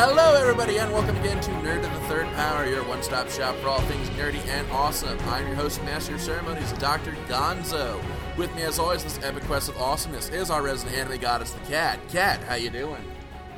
[0.00, 3.56] Hello, everybody, and welcome again to Nerd of the Third Power, your one stop shop
[3.56, 5.18] for all things nerdy and awesome.
[5.26, 7.16] I'm your host, Master of Ceremonies, Dr.
[7.26, 8.00] Gonzo.
[8.36, 11.58] With me, as always, this epic quest of awesomeness is our resident anime goddess, the
[11.66, 11.98] Cat.
[12.10, 13.02] Cat, how you doing?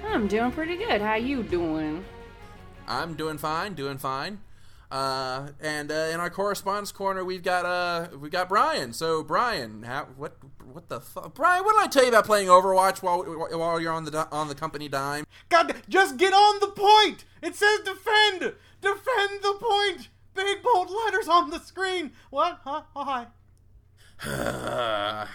[0.03, 1.03] I'm doing pretty good.
[1.03, 2.07] How you doing?
[2.89, 4.41] I'm doing fine, doing fine.
[4.91, 8.93] Uh, and uh, in our correspondence corner, we've got uh, we've got Bryan.
[8.93, 11.65] So, Bryan, how, what what the fuck, Bryan?
[11.65, 14.55] What did I tell you about playing Overwatch while while you're on the on the
[14.55, 15.27] company dime?
[15.49, 17.25] God, just get on the point.
[17.41, 20.09] It says defend, defend the point.
[20.35, 22.13] Big bold letters on the screen.
[22.31, 22.61] What?
[22.65, 22.83] Huh?
[22.97, 23.27] Oh, hi.
[24.27, 25.29] are,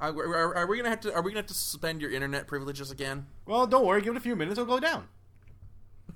[0.00, 1.14] are, are we gonna have to?
[1.14, 3.26] Are we gonna have to suspend your internet privileges again?
[3.44, 4.00] Well, don't worry.
[4.00, 4.58] Give it a few minutes.
[4.58, 5.08] It'll go down.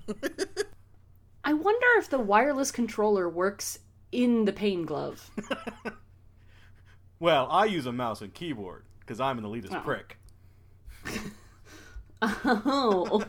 [1.49, 3.79] I wonder if the wireless controller works
[4.11, 5.31] in the pain glove.
[7.19, 9.79] well, I use a mouse and keyboard because I'm an elitist Oh.
[9.79, 10.19] prick.
[12.21, 13.23] oh.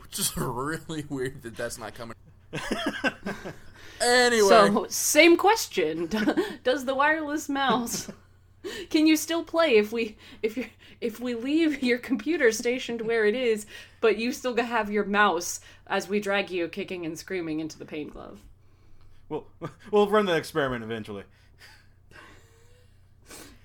[0.00, 2.16] Which is really weird that that's not coming.
[4.00, 6.08] anyway, So, same question.
[6.62, 8.10] Does the wireless mouse
[8.90, 10.66] can you still play if we if you
[11.04, 13.66] if we leave your computer stationed where it is,
[14.00, 17.84] but you still have your mouse as we drag you kicking and screaming into the
[17.84, 18.40] pain glove?
[19.28, 19.46] We'll
[19.90, 21.24] we'll run the experiment eventually.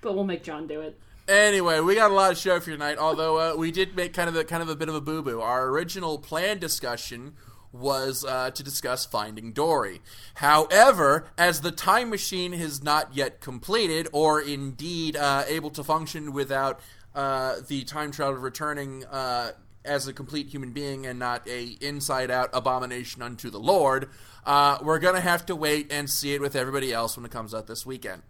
[0.02, 0.98] But we'll make John do it.
[1.28, 2.98] Anyway, we got a lot of show for you tonight.
[2.98, 5.22] Although uh, we did make kind of a kind of a bit of a boo
[5.22, 5.40] boo.
[5.40, 7.34] Our original planned discussion
[7.72, 10.00] was uh, to discuss Finding Dory.
[10.34, 16.32] However, as the time machine has not yet completed, or indeed uh, able to function
[16.32, 16.80] without
[17.14, 19.04] uh, the time traveler returning.
[19.04, 24.10] Uh, as a complete human being and not a inside out abomination unto the Lord,
[24.44, 27.54] uh, we're gonna have to wait and see it with everybody else when it comes
[27.54, 28.22] out this weekend.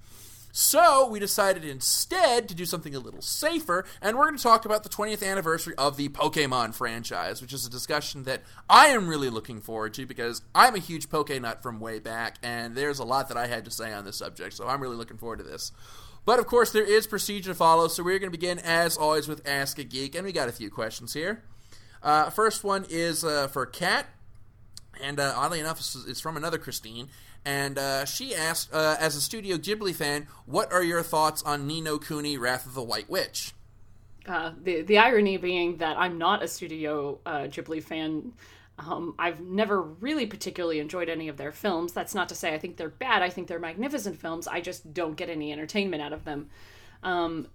[0.53, 4.65] So we decided instead to do something a little safer, and we're going to talk
[4.65, 9.07] about the 20th anniversary of the Pokemon franchise, which is a discussion that I am
[9.07, 12.99] really looking forward to because I'm a huge Poke nut from way back, and there's
[12.99, 15.39] a lot that I had to say on this subject, so I'm really looking forward
[15.39, 15.71] to this.
[16.31, 19.27] But of course, there is procedure to follow, so we're going to begin as always
[19.27, 21.43] with Ask a Geek, and we got a few questions here.
[22.05, 24.07] Uh, first one is uh, for Kat,
[25.03, 27.09] and uh, oddly enough, it's, from another Christine.
[27.45, 31.67] And uh, she asked, uh, as a Studio Ghibli fan, what are your thoughts on
[31.67, 33.53] Ni no Kuni, Wrath of the White Witch?
[34.25, 38.35] Uh, the the irony being that I'm not a Studio Ghibli fan.
[38.87, 41.93] Um, I've never really particularly enjoyed any of their films.
[41.93, 43.23] That's not to say I think they're bad.
[43.23, 44.49] I think they're magnificent films.
[44.49, 46.49] I just don't get any entertainment out of them.
[47.03, 47.49] Um,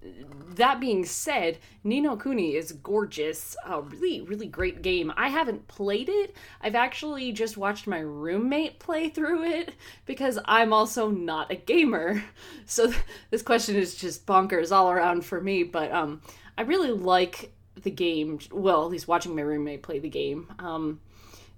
[0.55, 3.55] that being said, Ni no Kuni is gorgeous.
[3.65, 5.13] A really, really great game.
[5.15, 6.35] I haven't played it.
[6.61, 9.73] I've actually just watched my roommate play through it
[10.05, 12.23] because I'm also not a gamer.
[12.67, 12.91] So
[13.29, 15.61] this question is just bonkers all around for me.
[15.61, 16.21] But um,
[16.57, 18.39] I really like the game.
[18.51, 20.51] Well, at least watching my roommate play the game.
[20.57, 20.99] Um,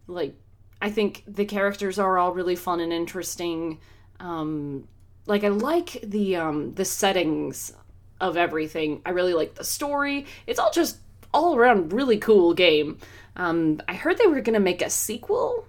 [0.07, 0.35] like,
[0.81, 3.79] I think the characters are all really fun and interesting.
[4.19, 4.87] Um,
[5.27, 7.73] like I like the um the settings
[8.19, 9.01] of everything.
[9.05, 10.25] I really like the story.
[10.47, 10.97] It's all just
[11.33, 12.97] all around really cool game.
[13.35, 15.67] Um I heard they were to make a sequel.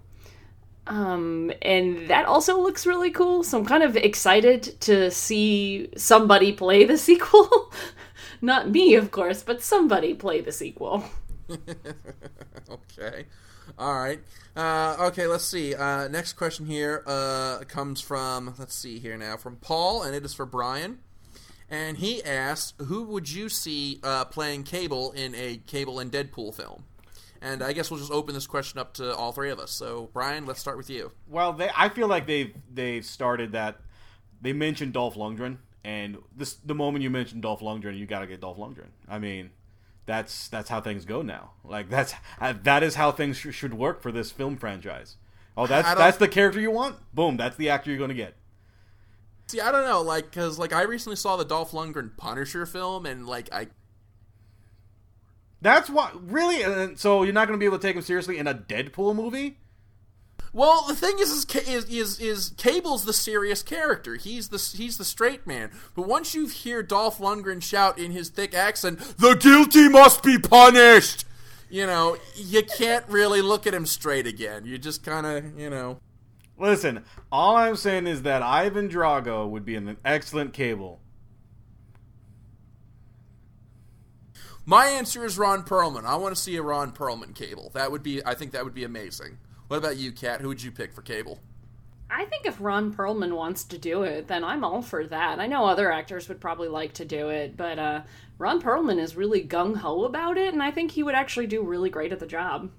[0.86, 3.42] Um and that also looks really cool.
[3.42, 7.72] So I'm kind of excited to see somebody play the sequel.
[8.40, 11.04] Not me, of course, but somebody play the sequel.
[12.70, 13.26] okay.
[13.76, 14.20] All right.
[14.56, 15.74] Uh, okay, let's see.
[15.74, 20.24] Uh, next question here uh, comes from, let's see here now, from Paul, and it
[20.24, 20.98] is for Bryan.
[21.70, 26.54] And he asks, who would you see uh, playing Cable in a Cable and Deadpool
[26.54, 26.84] film?
[27.40, 29.70] And I guess we'll just open this question up to all three of us.
[29.70, 31.12] So, Bryan, let's start with you.
[31.28, 33.80] Well, they I feel like they've they've started that.
[34.40, 38.26] They mentioned Dolph Lundgren, and this the moment you mentioned Dolph Lundgren, you got to
[38.26, 38.88] get Dolph Lundgren.
[39.08, 39.50] I mean,
[40.08, 41.50] that's that's how things go now.
[41.62, 45.16] Like that's uh, that is how things sh- should work for this film franchise.
[45.54, 46.96] Oh, that's that's the character you want.
[47.14, 48.34] Boom, that's the actor you're going to get.
[49.48, 53.06] See, I don't know, like, because, like, I recently saw the Dolph Lundgren Punisher film,
[53.06, 53.68] and, like, I
[55.60, 56.96] That's what really.
[56.96, 59.58] So you're not going to be able to take him seriously in a Deadpool movie.
[60.52, 64.16] Well, the thing is, is, is, is, is Cable's the serious character.
[64.16, 65.70] He's the he's the straight man.
[65.94, 70.38] But once you hear Dolph Lundgren shout in his thick accent, "The guilty must be
[70.38, 71.26] punished,"
[71.68, 74.64] you know, you can't really look at him straight again.
[74.64, 76.00] You just kind of, you know.
[76.58, 81.00] Listen, all I'm saying is that Ivan Drago would be an excellent Cable.
[84.66, 86.04] My answer is Ron Perlman.
[86.04, 87.70] I want to see a Ron Perlman Cable.
[87.74, 89.38] That would be, I think, that would be amazing.
[89.68, 90.40] What about you, Kat?
[90.40, 91.38] Who would you pick for Cable?
[92.10, 95.38] I think if Ron Perlman wants to do it, then I'm all for that.
[95.38, 98.00] I know other actors would probably like to do it, but uh,
[98.38, 101.62] Ron Perlman is really gung ho about it, and I think he would actually do
[101.62, 102.70] really great at the job.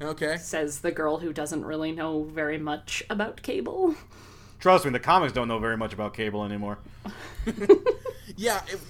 [0.00, 0.38] Okay.
[0.38, 3.94] Says the girl who doesn't really know very much about cable.
[4.58, 6.78] Trust me, the comics don't know very much about cable anymore.
[8.36, 8.80] Yeah, it,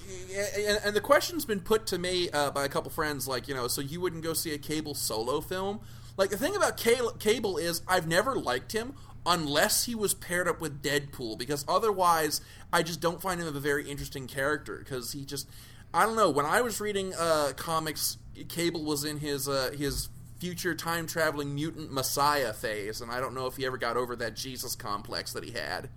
[0.66, 3.54] and, and the question's been put to me uh, by a couple friends, like you
[3.54, 5.80] know, so you wouldn't go see a Cable solo film?
[6.16, 8.94] Like the thing about Cable is, I've never liked him
[9.26, 12.40] unless he was paired up with Deadpool, because otherwise,
[12.72, 14.78] I just don't find him a very interesting character.
[14.78, 15.48] Because he just,
[15.92, 16.30] I don't know.
[16.30, 18.18] When I was reading uh, comics,
[18.48, 20.08] Cable was in his uh, his
[20.38, 24.14] future time traveling mutant messiah phase, and I don't know if he ever got over
[24.16, 25.88] that Jesus complex that he had.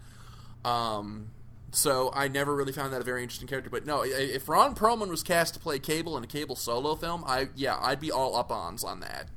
[0.63, 1.31] Um,
[1.71, 3.69] so I never really found that a very interesting character.
[3.69, 7.23] But no, if Ron Perlman was cast to play Cable in a Cable solo film,
[7.27, 9.27] I yeah, I'd be all up ons on that.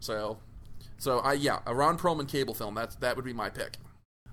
[0.00, 0.38] So,
[0.98, 2.74] so I yeah, a Ron Perlman Cable film.
[2.74, 3.76] That that would be my pick.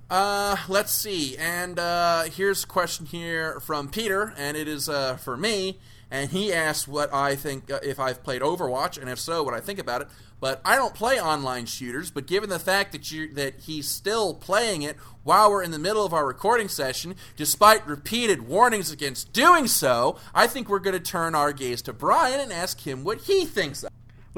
[0.10, 1.36] Uh, let's see.
[1.38, 5.80] And uh, here's a question here from Peter, and it is uh, for me.
[6.10, 9.54] And he asked what I think uh, if I've played Overwatch, and if so, what
[9.54, 10.08] I think about it.
[10.40, 12.12] But I don't play online shooters.
[12.12, 15.80] But given the fact that you that he's still playing it while we're in the
[15.80, 20.94] middle of our recording session, despite repeated warnings against doing so, I think we're going
[20.94, 23.84] to turn our gaze to Bryan and ask him what he thinks.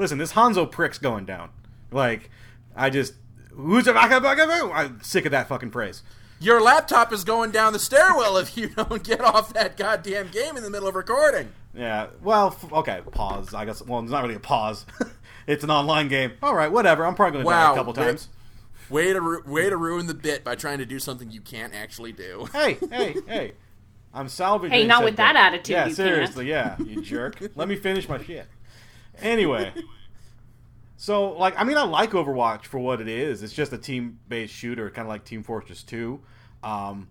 [0.00, 1.50] Listen, this Hanzo prick's going down.
[1.92, 2.30] Like,
[2.74, 3.12] I just
[3.50, 6.02] who's a I'm sick of that fucking phrase.
[6.40, 10.56] Your laptop is going down the stairwell if you don't get off that goddamn game
[10.56, 11.52] in the middle of recording.
[11.74, 12.06] Yeah.
[12.22, 13.02] Well, okay.
[13.10, 13.52] Pause.
[13.52, 13.82] I guess.
[13.82, 14.86] Well, it's not really a pause.
[15.46, 16.32] it's an online game.
[16.42, 16.72] All right.
[16.72, 17.04] Whatever.
[17.04, 18.30] I'm probably going to wow, die a couple times.
[18.88, 21.74] Way to ru- way to ruin the bit by trying to do something you can't
[21.74, 22.48] actually do.
[22.54, 23.52] hey, hey, hey!
[24.14, 24.72] I'm salvaging.
[24.72, 25.74] Hey, not with that attitude.
[25.74, 26.46] Yeah, seriously.
[26.46, 26.80] Can't.
[26.80, 27.38] Yeah, you jerk.
[27.54, 28.48] Let me finish my shit.
[29.22, 29.72] Anyway,
[30.96, 33.42] so like, I mean, I like Overwatch for what it is.
[33.42, 36.20] It's just a team-based shooter, kind of like Team Fortress Two.
[36.62, 37.08] Um,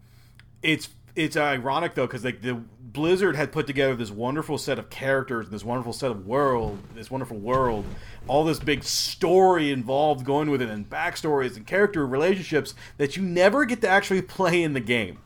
[0.62, 4.90] it's it's ironic though because like the Blizzard had put together this wonderful set of
[4.90, 7.86] characters, this wonderful set of world, this wonderful world,
[8.28, 13.24] all this big story involved going with it, and backstories and character relationships that you
[13.24, 15.20] never get to actually play in the game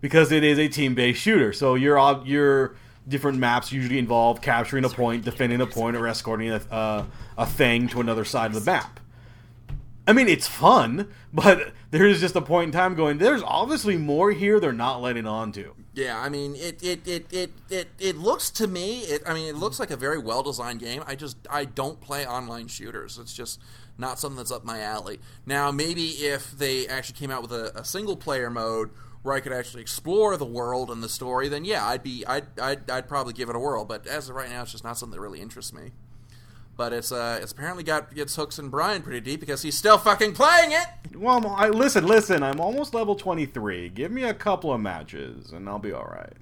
[0.00, 1.52] because it is a team-based shooter.
[1.52, 2.74] So your your
[3.08, 7.04] different maps usually involve capturing a point, defending a point, or escorting a, uh,
[7.36, 9.00] a thing to another side of the map.
[10.06, 13.18] I mean, it's fun, but there is just a point in time going.
[13.18, 15.74] There's obviously more here they're not letting on to.
[15.92, 19.00] Yeah, I mean, it it, it, it, it it looks to me.
[19.00, 21.02] It, I mean, it looks like a very well designed game.
[21.06, 23.18] I just I don't play online shooters.
[23.18, 23.60] It's just
[23.98, 25.18] not something that's up my alley.
[25.44, 28.90] Now, maybe if they actually came out with a, a single player mode
[29.22, 32.58] where I could actually explore the world and the story, then yeah, I'd be I'd,
[32.60, 33.84] I'd I'd probably give it a whirl.
[33.84, 35.92] But as of right now, it's just not something that really interests me
[36.78, 39.98] but it's uh, it's apparently got its hooks in Bryan pretty deep because he's still
[39.98, 41.16] fucking playing it.
[41.16, 42.42] Well, I, listen, listen.
[42.42, 43.90] I'm almost level 23.
[43.90, 46.32] Give me a couple of matches, and I'll be all right.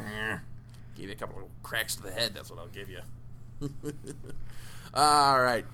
[0.00, 0.38] Eh,
[0.96, 2.34] give you a couple of cracks to the head.
[2.34, 3.00] That's what I'll give you.
[4.94, 5.64] all right.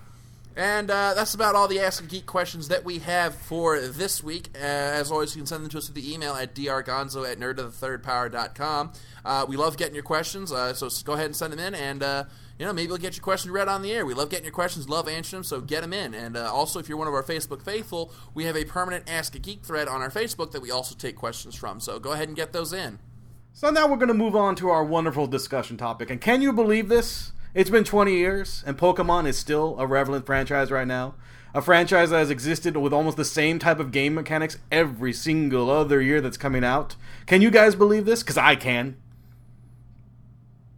[0.56, 4.22] And uh, that's about all the Ask a Geek questions that we have for this
[4.22, 4.50] week.
[4.54, 7.40] Uh, as always, you can send them to us through the email at drgonzo at
[7.40, 8.92] nerdofthethirdpower.com.
[9.24, 12.04] Uh, we love getting your questions, uh, so go ahead and send them in, and
[12.04, 12.24] uh,
[12.58, 14.06] you know, maybe we'll get your question read on the air.
[14.06, 16.14] We love getting your questions, love answering them, so get them in.
[16.14, 19.34] And uh, also, if you're one of our Facebook faithful, we have a permanent Ask
[19.34, 21.80] a Geek thread on our Facebook that we also take questions from.
[21.80, 23.00] So go ahead and get those in.
[23.54, 26.10] So now we're going to move on to our wonderful discussion topic.
[26.10, 27.32] And can you believe this?
[27.54, 31.14] It's been 20 years, and Pokemon is still a relevant franchise right now.
[31.54, 35.70] A franchise that has existed with almost the same type of game mechanics every single
[35.70, 36.96] other year that's coming out.
[37.26, 38.24] Can you guys believe this?
[38.24, 38.96] Because I can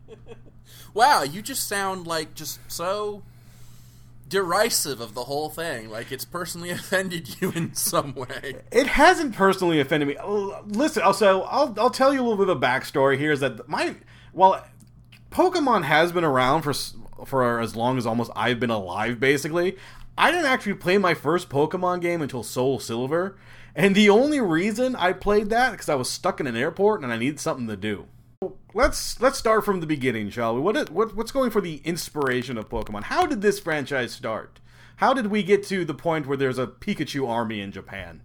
[0.94, 3.22] wow, you just sound like just so
[4.28, 5.88] derisive of the whole thing.
[5.88, 8.56] Like it's personally offended you in some way.
[8.70, 10.16] It hasn't personally offended me.
[10.66, 13.32] Listen, also, I'll I'll tell you a little bit of a backstory here.
[13.32, 13.96] Is that my
[14.34, 14.62] well,
[15.36, 16.72] Pokemon has been around for
[17.26, 19.20] for as long as almost I've been alive.
[19.20, 19.76] Basically,
[20.16, 23.36] I didn't actually play my first Pokemon game until Soul Silver,
[23.74, 27.12] and the only reason I played that because I was stuck in an airport and
[27.12, 28.06] I needed something to do.
[28.72, 30.62] Let's let's start from the beginning, shall we?
[30.62, 33.02] What, what what's going for the inspiration of Pokemon?
[33.04, 34.58] How did this franchise start?
[34.96, 38.22] How did we get to the point where there's a Pikachu army in Japan?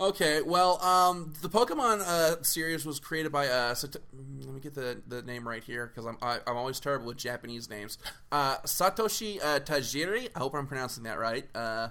[0.00, 3.96] okay, well, um, the Pokemon uh, series was created by uh, Sat-
[4.44, 6.80] let me get the, the name right here because I'm I, am i am always
[6.80, 7.98] terrible with Japanese names.
[8.32, 10.28] Uh, Satoshi uh, Tajiri.
[10.34, 11.44] I hope I'm pronouncing that right.
[11.54, 11.88] Uh,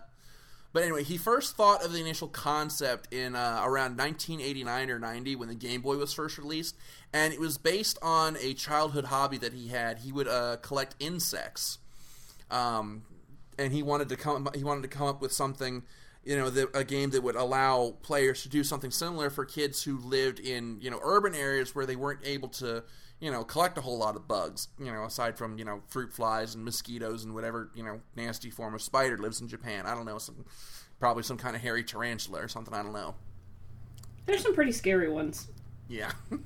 [0.74, 5.36] but anyway, he first thought of the initial concept in uh, around 1989 or 90
[5.36, 6.76] when the Game Boy was first released,
[7.14, 10.00] and it was based on a childhood hobby that he had.
[10.00, 11.80] He would uh, collect insects.
[12.52, 13.04] Um,
[13.58, 15.84] and he wanted to come he wanted to come up with something
[16.27, 19.84] you know the, a game that would allow players to do something similar for kids
[19.84, 22.84] who lived in you know urban areas where they weren't able to
[23.22, 26.12] you know collect a whole lot of bugs you know aside from you know fruit
[26.12, 29.96] flies and mosquitoes and whatever you know nasty form of spider lives in Japan I
[29.96, 30.43] don't know some
[31.00, 33.15] probably some kind of hairy tarantula or something I don't know
[34.25, 35.48] There's some pretty scary ones.
[35.88, 36.12] yeah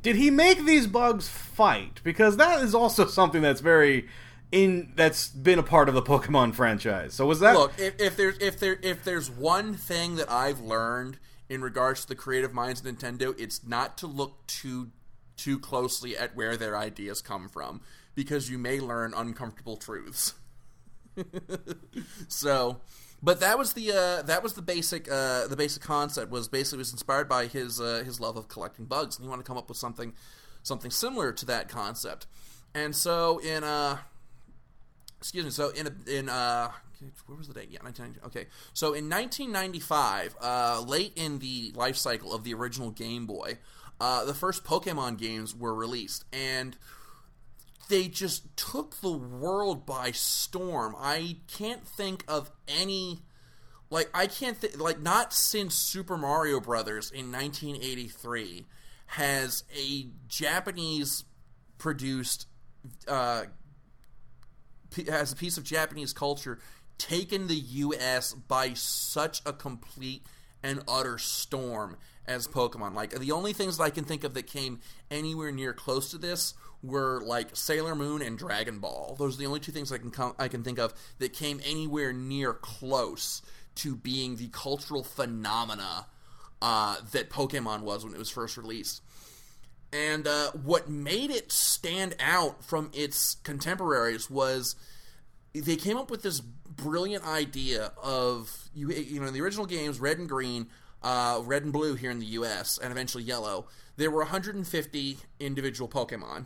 [0.00, 2.00] Did he make these bugs fight?
[2.04, 4.08] Because that is also something that's very
[4.50, 7.14] in that's been a part of the Pokemon franchise.
[7.14, 10.60] So was that Look, if, if there's if there if there's one thing that I've
[10.60, 14.90] learned in regards to the creative minds of Nintendo, it's not to look too
[15.36, 17.80] too closely at where their ideas come from
[18.14, 20.34] because you may learn uncomfortable truths.
[22.28, 22.80] so,
[23.22, 26.78] but that was the uh, that was the basic uh, the basic concept was basically
[26.78, 29.58] was inspired by his uh, his love of collecting bugs and he wanted to come
[29.58, 30.14] up with something
[30.62, 32.26] something similar to that concept.
[32.74, 33.98] And so in uh
[35.18, 35.50] excuse me.
[35.50, 36.70] So in in uh,
[37.26, 37.68] where was the date?
[37.70, 38.26] Yeah, 1990.
[38.26, 43.58] Okay, so in 1995, uh, late in the life cycle of the original Game Boy,
[44.00, 46.76] uh, the first Pokemon games were released, and
[47.88, 50.94] they just took the world by storm.
[50.98, 53.22] I can't think of any.
[53.90, 58.66] Like I can't think like not since Super Mario Brothers in 1983
[59.06, 61.24] has a Japanese
[61.78, 62.46] produced
[63.06, 63.44] uh,
[65.08, 66.58] as a piece of Japanese culture
[66.98, 68.32] taken the U.S.
[68.32, 70.22] by such a complete
[70.62, 72.94] and utter storm as Pokemon.
[72.94, 74.80] Like the only things that I can think of that came
[75.10, 79.16] anywhere near close to this were like Sailor Moon and Dragon Ball.
[79.18, 81.60] Those are the only two things I can com- I can think of that came
[81.64, 83.42] anywhere near close
[83.76, 86.06] to being the cultural phenomena
[86.60, 89.02] uh, that Pokemon was when it was first released.
[89.92, 94.76] And uh, what made it stand out from its contemporaries was
[95.54, 99.98] they came up with this brilliant idea of you you know in the original games
[99.98, 100.68] red and green
[101.02, 103.66] uh, red and blue here in the us and eventually yellow
[103.96, 106.44] there were 150 individual pokemon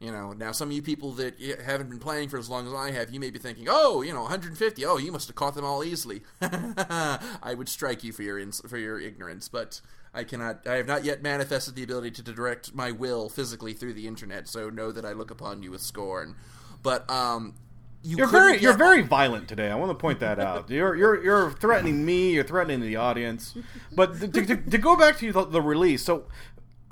[0.00, 2.74] you know now some of you people that haven't been playing for as long as
[2.74, 5.54] i have you may be thinking oh you know 150 oh you must have caught
[5.54, 9.80] them all easily i would strike you for your ins- for your ignorance but
[10.16, 10.66] I cannot.
[10.66, 14.48] I have not yet manifested the ability to direct my will physically through the internet.
[14.48, 16.36] So know that I look upon you with scorn.
[16.82, 17.54] But um,
[18.02, 19.70] you You're couldn't very you're very violent today.
[19.70, 20.70] I want to point that out.
[20.70, 22.32] You're you're you're threatening me.
[22.32, 23.54] You're threatening the audience.
[23.92, 26.24] But to, to, to go back to the, the release, so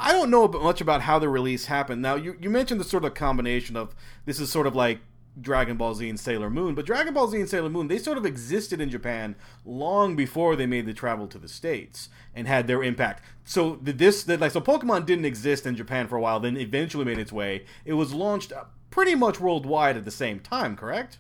[0.04, 2.02] I don't know much about how the release happened.
[2.02, 3.94] Now you you mentioned the sort of combination of
[4.26, 4.99] this is sort of like
[5.40, 8.18] Dragon Ball Z and Sailor Moon, but Dragon Ball Z and Sailor Moon they sort
[8.18, 9.34] of existed in Japan
[9.64, 13.23] long before they made the travel to the states and had their impact.
[13.44, 17.18] So this like so Pokemon didn't exist in Japan for a while, then eventually made
[17.18, 17.64] its way.
[17.87, 21.18] It was launched uh, pretty much worldwide at the same time, correct?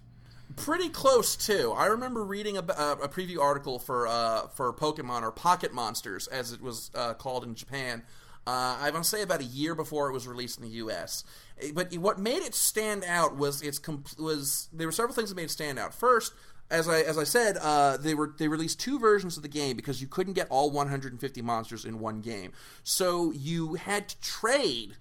[0.56, 1.72] pretty close too.
[1.76, 6.26] I remember reading a, a, a preview article for uh, for Pokemon or Pocket Monsters,
[6.26, 8.02] as it was uh, called in Japan.
[8.46, 11.24] Uh, I want to say about a year before it was released in the U.S.
[11.60, 15.30] Eh, But what made it stand out was its compl- was there were several things
[15.30, 15.94] that made it stand out.
[15.94, 16.34] First,
[16.70, 19.76] as I as I said, uh, they were they released two versions of the game
[19.76, 24.96] because you couldn't get all 150 monsters in one game, so you had to trade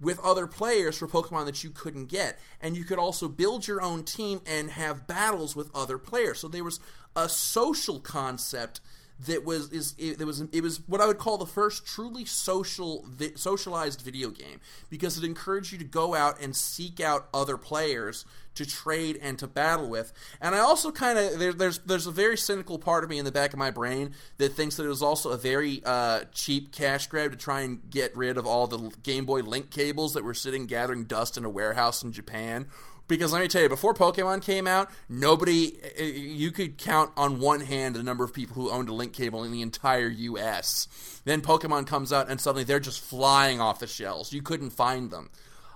[0.00, 2.38] with other players for Pokemon that you couldn't get.
[2.60, 6.38] And you could also build your own team and have battles with other players.
[6.40, 6.80] So there was
[7.14, 8.80] a social concept
[9.26, 13.04] that was is it, was it was what I would call the first truly social
[13.08, 17.56] vi- socialized video game because it encouraged you to go out and seek out other
[17.56, 18.24] players
[18.54, 20.12] to trade and to battle with.
[20.40, 23.24] And I also kind of there, there's there's a very cynical part of me in
[23.24, 26.72] the back of my brain that thinks that it was also a very uh, cheap
[26.72, 30.24] cash grab to try and get rid of all the Game Boy Link cables that
[30.24, 32.66] were sitting gathering dust in a warehouse in Japan.
[33.10, 37.40] Because let me tell you, before Pokemon came out, nobody uh, you could count on
[37.40, 41.20] one hand the number of people who owned a link cable in the entire U.S.
[41.24, 44.32] Then Pokemon comes out, and suddenly they're just flying off the shelves.
[44.32, 45.28] You couldn't find them.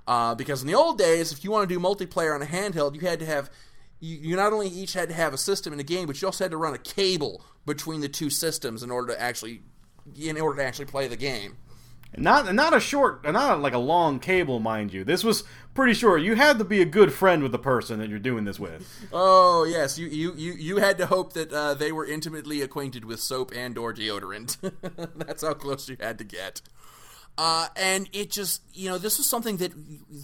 [0.06, 2.94] Uh, because in the old days, if you want to do multiplayer on a handheld,
[2.94, 3.50] you had to have
[3.98, 6.44] you, not only each had to have a system in a game, but you also
[6.44, 9.62] had to run a cable between the two systems in order to actually
[10.20, 11.56] in order to actually play the game.
[12.16, 15.04] Not not a short, not like a long cable, mind you.
[15.04, 15.44] This was
[15.74, 16.22] pretty short.
[16.22, 19.08] You had to be a good friend with the person that you're doing this with.
[19.12, 23.04] Oh yes, you you you, you had to hope that uh, they were intimately acquainted
[23.04, 24.58] with soap and or deodorant.
[25.16, 26.60] That's how close you had to get.
[27.36, 29.72] Uh, and it just you know this was something that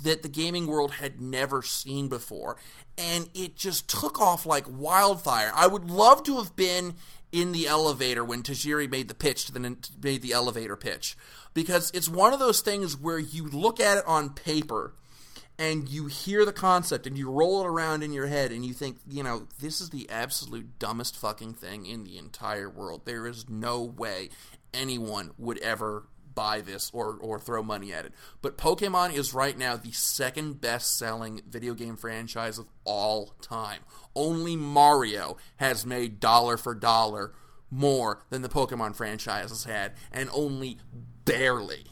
[0.04, 2.56] that the gaming world had never seen before,
[2.96, 5.50] and it just took off like wildfire.
[5.56, 6.94] I would love to have been
[7.32, 9.60] in the elevator when Tajiri made the pitch to the
[10.02, 11.16] made the elevator pitch
[11.54, 14.94] because it's one of those things where you look at it on paper
[15.58, 18.72] and you hear the concept and you roll it around in your head and you
[18.72, 23.02] think, you know, this is the absolute dumbest fucking thing in the entire world.
[23.04, 24.30] There is no way
[24.72, 28.14] anyone would ever buy this or, or throw money at it.
[28.40, 33.80] But Pokemon is right now the second best selling video game franchise of all time.
[34.14, 37.32] Only Mario has made dollar for dollar
[37.70, 40.78] more than the Pokemon franchise has had, and only
[41.24, 41.86] barely.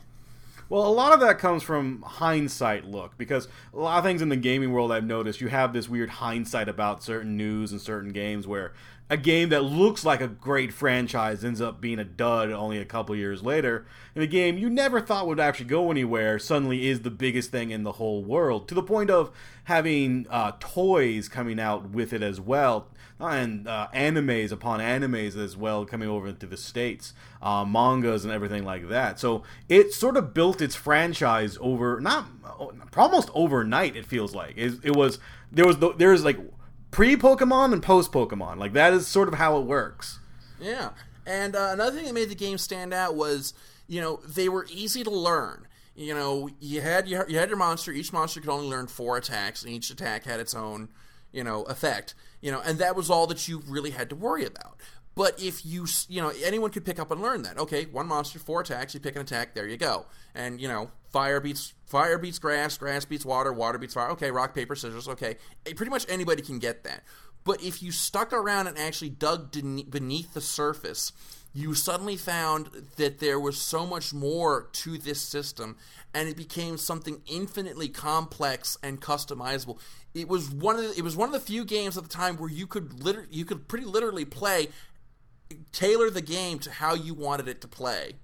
[0.70, 4.28] Well, a lot of that comes from hindsight look because a lot of things in
[4.28, 8.12] the gaming world I've noticed you have this weird hindsight about certain news and certain
[8.12, 8.74] games where
[9.08, 12.84] a game that looks like a great franchise ends up being a dud only a
[12.84, 17.00] couple years later, and a game you never thought would actually go anywhere suddenly is
[17.00, 19.30] the biggest thing in the whole world, to the point of
[19.64, 22.88] having uh, toys coming out with it as well,
[23.20, 28.32] and uh, animes upon animes as well coming over into the states, uh, mangas and
[28.32, 29.18] everything like that.
[29.18, 32.26] So it sort of built its franchise over not
[32.96, 33.96] almost overnight.
[33.96, 35.18] It feels like it, it was
[35.50, 35.88] there was the,
[36.22, 36.38] like
[36.90, 38.58] pre Pokemon and post Pokemon.
[38.58, 40.18] Like that is sort of how it works.
[40.60, 40.90] Yeah,
[41.26, 43.54] and uh, another thing that made the game stand out was
[43.86, 45.66] you know they were easy to learn.
[45.94, 47.90] You know, you had your, you had your monster.
[47.90, 50.90] Each monster could only learn four attacks, and each attack had its own
[51.32, 52.14] you know effect.
[52.40, 54.76] You know, and that was all that you really had to worry about.
[55.14, 57.58] But if you, you know, anyone could pick up and learn that.
[57.58, 58.94] Okay, one monster, four attacks.
[58.94, 59.52] You pick an attack.
[59.52, 60.06] There you go.
[60.32, 64.10] And you know, fire beats fire beats grass, grass beats water, water beats fire.
[64.10, 65.08] Okay, rock paper scissors.
[65.08, 67.02] Okay, pretty much anybody can get that.
[67.44, 71.12] But if you stuck around and actually dug beneath the surface,
[71.54, 75.76] you suddenly found that there was so much more to this system,
[76.14, 79.78] and it became something infinitely complex and customizable.
[80.14, 82.36] It was one of the, it was one of the few games at the time
[82.36, 84.68] where you could liter- you could pretty literally play
[85.72, 88.14] tailor the game to how you wanted it to play.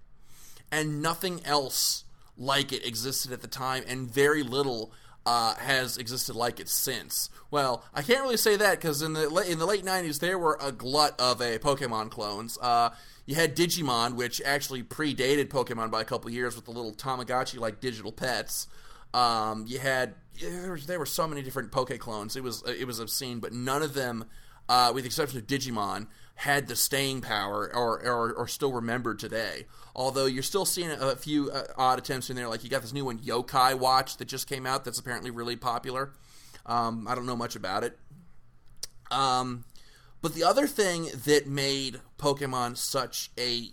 [0.72, 2.04] And nothing else
[2.36, 4.92] like it existed at the time, and very little
[5.26, 7.30] uh, has existed like it since.
[7.50, 10.58] Well, I can't really say that because in the in the late '90s there were
[10.60, 12.58] a glut of a Pokemon clones.
[12.60, 12.90] Uh,
[13.26, 17.80] you had Digimon, which actually predated Pokemon by a couple years with the little Tamagotchi-like
[17.80, 18.66] digital pets.
[19.14, 22.36] Um, you had there, were so many different Poke clones.
[22.36, 24.24] It was it was obscene, but none of them,
[24.68, 29.20] uh, with the exception of Digimon, had the staying power or, or, or still remembered
[29.20, 29.66] today.
[29.94, 32.92] Although you're still seeing a, few uh, odd attempts in there, like you got this
[32.92, 36.12] new one, Yokai Watch, that just came out that's apparently really popular.
[36.66, 37.96] Um, I don't know much about it.
[39.12, 39.64] Um,
[40.22, 43.68] but the other thing that made Pokemon such a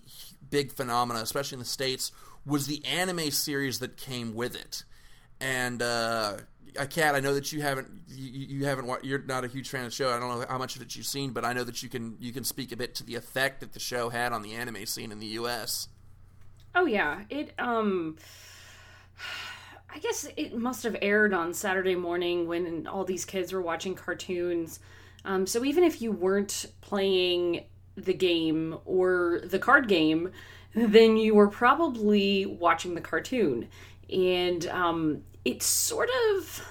[0.48, 2.12] big phenomenon, especially in the States,
[2.46, 4.84] was the anime series that came with it.
[5.42, 6.38] And uh,
[6.80, 9.82] I Kat, I know that you haven't you, you haven't you're not a huge fan
[9.82, 10.10] of the show.
[10.10, 12.16] I don't know how much of it you've seen, but I know that you can
[12.20, 14.86] you can speak a bit to the effect that the show had on the anime
[14.86, 15.90] scene in the U.S.
[16.76, 18.18] Oh yeah, it um.
[19.94, 23.94] I guess it must have aired on Saturday morning when all these kids were watching
[23.94, 24.80] cartoons.
[25.26, 30.32] Um, so even if you weren't playing the game or the card game,
[30.74, 33.68] then you were probably watching the cartoon.
[34.12, 36.66] And um, it sort of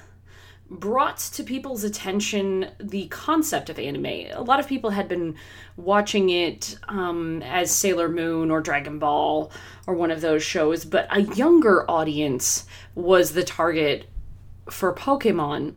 [0.71, 4.07] brought to people's attention the concept of anime.
[4.07, 5.35] A lot of people had been
[5.77, 9.51] watching it um, as Sailor Moon or Dragon Ball
[9.89, 14.07] or one of those shows, but a younger audience was the target
[14.71, 15.75] for Pokemon.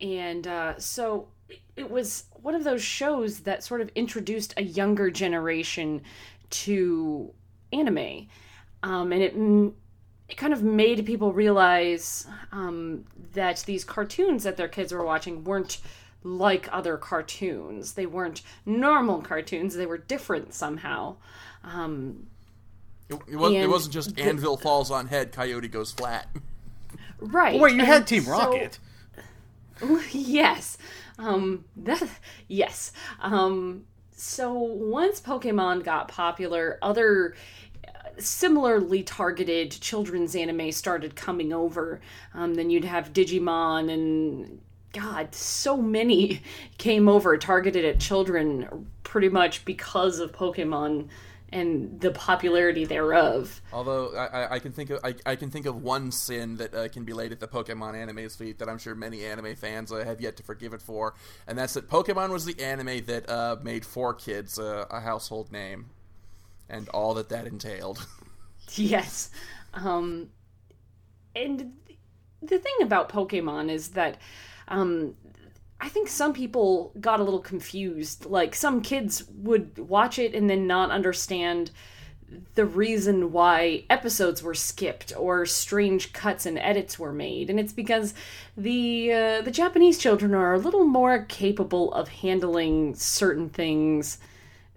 [0.00, 1.28] And uh, so
[1.76, 6.02] it was one of those shows that sort of introduced a younger generation
[6.50, 7.32] to
[7.72, 8.26] anime.
[8.82, 9.36] Um, and it
[10.30, 15.42] it kind of made people realize um, that these cartoons that their kids were watching
[15.42, 15.78] weren't
[16.22, 17.94] like other cartoons.
[17.94, 19.74] They weren't normal cartoons.
[19.74, 21.16] They were different somehow.
[21.64, 22.28] Um,
[23.08, 26.28] it, it, was, not just the, Anvil falls on head, Coyote goes flat.
[27.22, 27.60] Right.
[27.60, 28.78] wait, you and had Team Rocket.
[29.78, 30.78] So, yes.
[31.18, 32.02] Um, that,
[32.48, 32.92] yes.
[33.20, 33.84] Um,
[34.16, 37.34] so once Pokemon got popular, other
[38.18, 42.00] similarly targeted children's anime started coming over.
[42.34, 44.60] Um, then you'd have Digimon and
[44.92, 46.42] God, so many
[46.78, 51.08] came over targeted at children pretty much because of Pokemon
[51.52, 53.60] and the popularity thereof.
[53.72, 56.88] Although I, I can think of I, I, can think of one sin that uh,
[56.88, 60.04] can be laid at the Pokemon anime's feet that I'm sure many anime fans uh,
[60.04, 61.14] have yet to forgive it for,
[61.48, 65.86] and that's that Pokemon was the anime that uh, made 4Kids a household name
[66.70, 68.06] and all that that entailed.
[68.74, 69.30] yes.
[69.74, 70.30] Um,
[71.34, 71.72] and
[72.42, 74.18] the thing about Pokemon is that
[74.68, 75.14] um,
[75.80, 78.26] I think some people got a little confused.
[78.26, 81.70] Like some kids would watch it and then not understand
[82.54, 87.72] the reason why episodes were skipped or strange cuts and edits were made, and it's
[87.72, 88.14] because
[88.56, 94.18] the uh, the Japanese children are a little more capable of handling certain things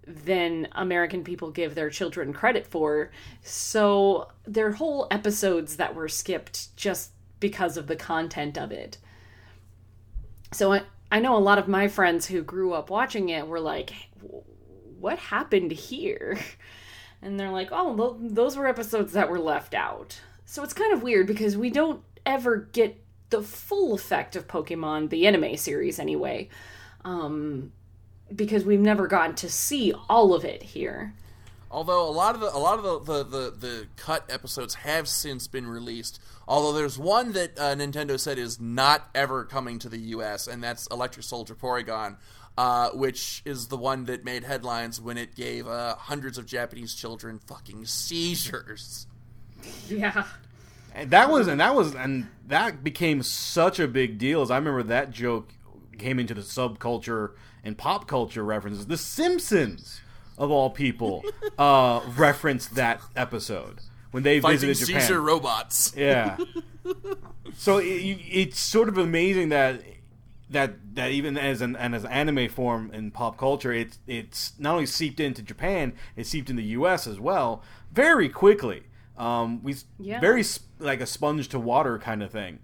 [0.05, 3.11] than American people give their children credit for.
[3.41, 8.97] So there are whole episodes that were skipped just because of the content of it.
[10.51, 13.59] So I, I know a lot of my friends who grew up watching it were
[13.59, 13.93] like,
[14.99, 16.39] what happened here?
[17.25, 20.19] And they're like, oh, those were episodes that were left out.
[20.43, 25.09] So it's kind of weird because we don't ever get the full effect of Pokemon,
[25.09, 26.49] the anime series anyway.
[27.05, 27.71] Um,
[28.35, 31.13] because we've never gotten to see all of it here.
[31.73, 35.07] Although a lot of the a lot of the, the, the, the cut episodes have
[35.07, 36.21] since been released.
[36.47, 40.47] Although there's one that uh, Nintendo said is not ever coming to the U.S.
[40.47, 42.17] and that's Electric Soldier Porygon,
[42.57, 46.93] uh, which is the one that made headlines when it gave uh, hundreds of Japanese
[46.93, 49.07] children fucking seizures.
[49.89, 50.25] Yeah.
[50.93, 54.57] And that was and that was and that became such a big deal as I
[54.57, 55.53] remember that joke
[55.97, 57.31] came into the subculture
[57.63, 58.87] and pop culture references.
[58.87, 60.01] The Simpsons,
[60.37, 61.23] of all people,
[61.57, 63.79] uh, referenced that episode
[64.11, 65.01] when they Fighting visited Japan.
[65.01, 65.93] Seizure robots.
[65.95, 66.37] Yeah.
[67.55, 69.81] so it, it's sort of amazing that
[70.49, 74.85] that that even as an as anime form in pop culture, it's it's not only
[74.85, 77.07] seeped into Japan, it seeped in the U.S.
[77.07, 78.83] as well very quickly.
[79.17, 80.19] Um, we yeah.
[80.19, 80.43] very
[80.79, 82.59] like a sponge to water kind of thing.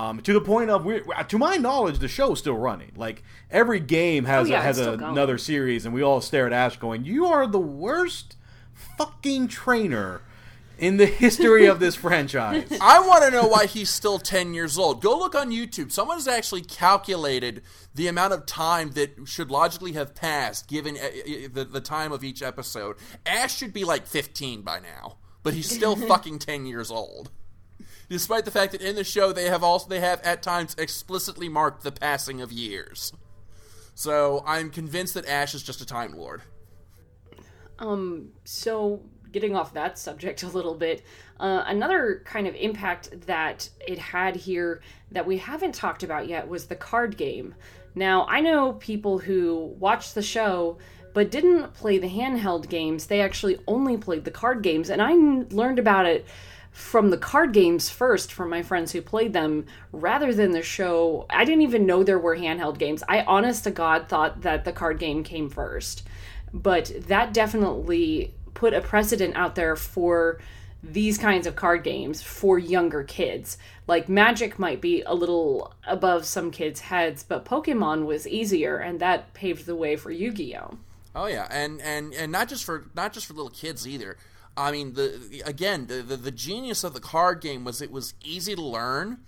[0.00, 2.92] Um, to the point of, we to my knowledge, the show's still running.
[2.96, 6.46] Like every game has oh, yeah, a, has a, another series, and we all stare
[6.46, 8.36] at Ash, going, "You are the worst
[8.96, 10.22] fucking trainer."
[10.78, 12.66] in the history of this franchise.
[12.80, 15.02] I want to know why he's still 10 years old.
[15.02, 15.92] Go look on YouTube.
[15.92, 17.60] Someone has actually calculated
[17.94, 22.12] the amount of time that should logically have passed given uh, uh, the, the time
[22.12, 22.96] of each episode.
[23.26, 27.30] Ash should be like 15 by now, but he's still fucking 10 years old
[28.10, 31.48] despite the fact that in the show they have also they have at times explicitly
[31.48, 33.14] marked the passing of years.
[33.94, 36.42] So I'm convinced that Ash is just a Time Lord.
[37.78, 38.32] Um.
[38.44, 41.02] So getting off that subject a little bit,
[41.38, 46.46] uh, another kind of impact that it had here that we haven't talked about yet
[46.46, 47.54] was the card game.
[47.94, 50.78] Now I know people who watched the show
[51.12, 53.06] but didn't play the handheld games.
[53.06, 55.12] They actually only played the card games, and I
[55.54, 56.24] learned about it
[56.70, 61.26] from the card games first from my friends who played them rather than the show.
[61.30, 63.02] I didn't even know there were handheld games.
[63.08, 66.06] I honest to God thought that the card game came first.
[66.52, 70.40] But that definitely put a precedent out there for
[70.82, 73.58] these kinds of card games for younger kids.
[73.86, 78.98] Like Magic might be a little above some kids' heads, but Pokemon was easier and
[79.00, 80.78] that paved the way for Yu-Gi-Oh.
[81.14, 84.16] Oh yeah, and and and not just for not just for little kids either.
[84.60, 88.14] I mean, the again, the, the, the genius of the card game was it was
[88.22, 89.18] easy to learn.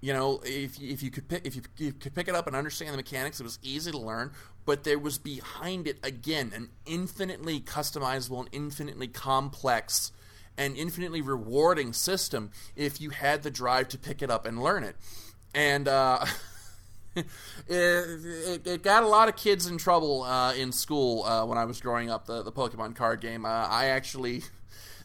[0.00, 2.54] You know, if if you could pick if you, you could pick it up and
[2.54, 4.32] understand the mechanics, it was easy to learn.
[4.64, 10.12] But there was behind it again an infinitely customizable and infinitely complex
[10.58, 14.84] and infinitely rewarding system if you had the drive to pick it up and learn
[14.84, 14.96] it.
[15.54, 16.24] And uh,
[17.16, 17.26] it,
[17.68, 21.64] it, it, got a lot of kids in trouble uh, in school uh, when I
[21.64, 22.26] was growing up.
[22.26, 23.44] The the Pokemon card game.
[23.44, 24.42] Uh, I actually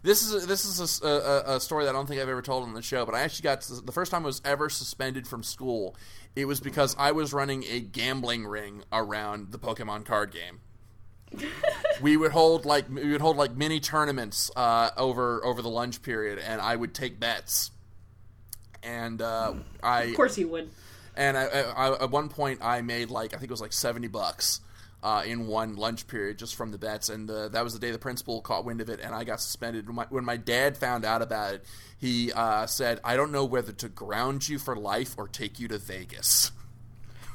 [0.03, 2.41] this is a, this is a, a, a, story that I don't think I've ever
[2.41, 5.27] told on the show, but I actually got the first time I was ever suspended
[5.27, 5.95] from school.
[6.35, 10.61] It was because I was running a gambling ring around the Pokemon card game.
[12.01, 16.01] we would hold like we would hold like mini tournaments uh, over over the lunch
[16.01, 17.71] period, and I would take bets.
[18.83, 20.71] And uh, I, of course, you would.
[21.15, 24.07] And I, I, at one point, I made like I think it was like seventy
[24.07, 24.61] bucks
[25.03, 27.91] uh, in one lunch period just from the bets, and uh, that was the day
[27.91, 29.87] the principal caught wind of it, and I got suspended.
[29.87, 31.65] When my, when my dad found out about it,
[31.97, 35.67] he uh, said, "I don't know whether to ground you for life or take you
[35.69, 36.51] to Vegas."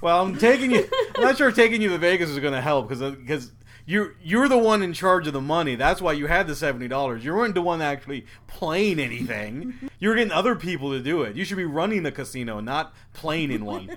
[0.01, 0.89] Well, I'm taking you.
[1.17, 3.51] I'm not sure taking you to Vegas is going to help because because
[3.87, 5.77] you're you're the one in charge of the money.
[5.77, 7.25] That's why you had the seventy dollars.
[7.25, 9.75] You weren't the one actually playing anything.
[9.99, 11.37] You were getting other people to do it.
[11.37, 13.97] You should be running the casino, not playing in one.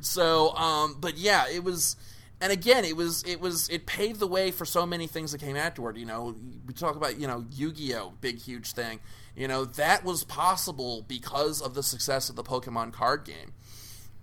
[0.00, 1.96] So, um, but yeah, it was,
[2.40, 5.40] and again, it was, it was, it paved the way for so many things that
[5.40, 5.96] came afterward.
[5.96, 6.34] You know,
[6.66, 9.00] we talk about, you know, Yu-Gi-Oh, big huge thing.
[9.36, 13.52] You know, that was possible because of the success of the Pokemon card game.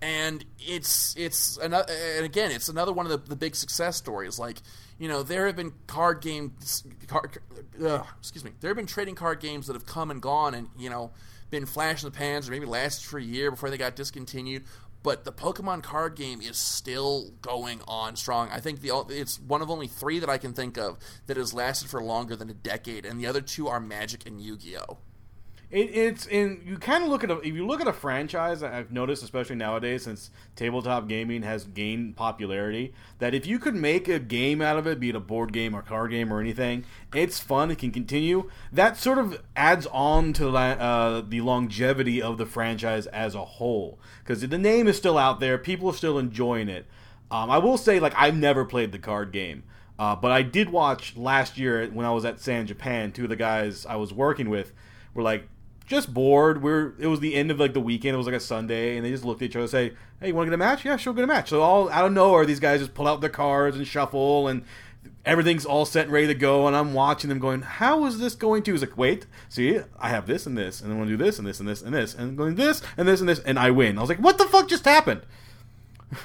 [0.02, 4.38] And it's it's another and again it's another one of the, the big success stories.
[4.38, 4.62] Like
[4.98, 7.36] you know there have been card games, card,
[7.84, 10.68] uh, excuse me, there have been trading card games that have come and gone, and
[10.78, 11.10] you know
[11.50, 14.64] been flash in the pans or maybe lasted for a year before they got discontinued.
[15.02, 18.48] But the Pokemon card game is still going on strong.
[18.50, 21.54] I think the it's one of only three that I can think of that has
[21.54, 24.76] lasted for longer than a decade, and the other two are Magic and Yu Gi
[24.78, 24.98] Oh.
[25.70, 28.60] It, it's in you kind of look at a if you look at a franchise
[28.60, 34.08] I've noticed especially nowadays since tabletop gaming has gained popularity that if you could make
[34.08, 36.84] a game out of it be it a board game or card game or anything
[37.14, 38.50] it's fun it can continue.
[38.72, 44.00] That sort of adds on to uh, the longevity of the franchise as a whole
[44.24, 46.86] because the name is still out there people are still enjoying it.
[47.30, 49.62] Um, I will say like I've never played the card game
[50.00, 53.28] uh, but I did watch last year when I was at San Japan two of
[53.28, 54.72] the guys I was working with
[55.14, 55.46] were like
[55.90, 56.62] just bored.
[56.62, 58.14] We're it was the end of like the weekend.
[58.14, 60.28] It was like a Sunday, and they just looked at each other and say, "Hey,
[60.28, 60.84] you want to get a match?
[60.84, 63.20] Yeah, sure, get a match." So all out of nowhere, these guys just pull out
[63.20, 64.62] their cards and shuffle, and
[65.26, 66.68] everything's all set and ready to go.
[66.68, 70.10] And I'm watching them going, "How is this going to?" He's like, "Wait, see, I
[70.10, 71.92] have this and this, and I want to do this and this and this and
[71.92, 74.20] this, and I'm going this and this and this, and I win." I was like,
[74.20, 75.22] "What the fuck just happened?"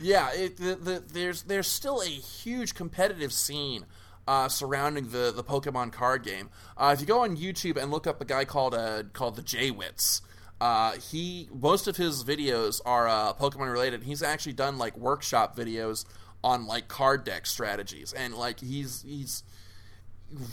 [0.00, 3.84] yeah, it, the, the, there's there's still a huge competitive scene
[4.26, 6.50] uh, surrounding the the Pokemon card game.
[6.76, 9.42] Uh, if you go on YouTube and look up a guy called uh, called the
[9.42, 10.20] JWittz,
[10.60, 14.02] uh, he most of his videos are uh, Pokemon related.
[14.02, 16.04] He's actually done like workshop videos
[16.42, 19.42] on like card deck strategies, and like he's he's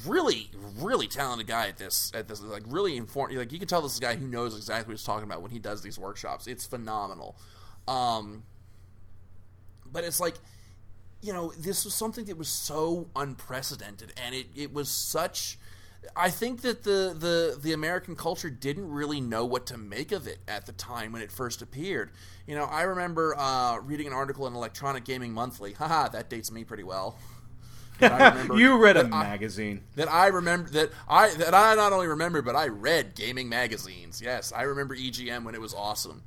[0.06, 3.82] really really talented guy at this at this like really informed like you can tell
[3.82, 6.64] this guy who knows exactly what he's talking about when he does these workshops it's
[6.64, 7.36] phenomenal
[7.88, 8.44] um
[9.92, 10.36] but it's like
[11.24, 15.58] you know, this was something that was so unprecedented, and it, it was such.
[16.18, 20.28] I think that the, the, the American culture didn't really know what to make of
[20.28, 22.12] it at the time when it first appeared.
[22.46, 25.72] You know, I remember uh, reading an article in Electronic Gaming Monthly.
[25.80, 27.18] Haha, that dates me pretty well.
[28.02, 32.42] you read a magazine I, that I remember that I that I not only remember
[32.42, 34.20] but I read gaming magazines.
[34.22, 36.24] Yes, I remember EGM when it was awesome.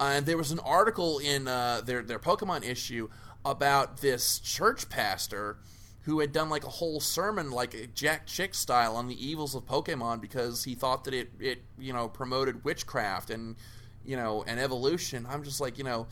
[0.00, 3.10] Uh, and there was an article in uh, their their Pokemon issue
[3.44, 5.58] about this church pastor
[6.02, 9.66] who had done like a whole sermon like Jack Chick style on the evils of
[9.66, 13.56] Pokemon because he thought that it it you know promoted witchcraft and
[14.04, 15.26] you know and evolution.
[15.28, 16.06] I'm just like you know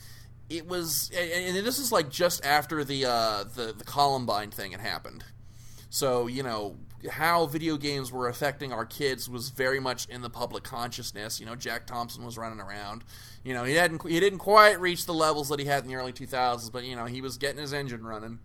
[0.50, 4.80] it was and, this is like just after the uh, the the Columbine thing had
[4.80, 5.24] happened.
[5.90, 10.30] So you know how video games were affecting our kids was very much in the
[10.30, 11.38] public consciousness.
[11.38, 13.04] You know, Jack Thompson was running around.
[13.44, 15.96] You know, he hadn't he didn't quite reach the levels that he had in the
[15.96, 18.40] early 2000s, but you know, he was getting his engine running.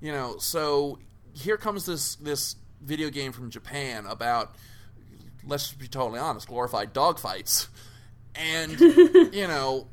[0.00, 0.98] You know, so
[1.32, 4.54] here comes this this video game from Japan about
[5.46, 7.68] let's be totally honest, glorified dogfights.
[8.34, 9.88] And you know,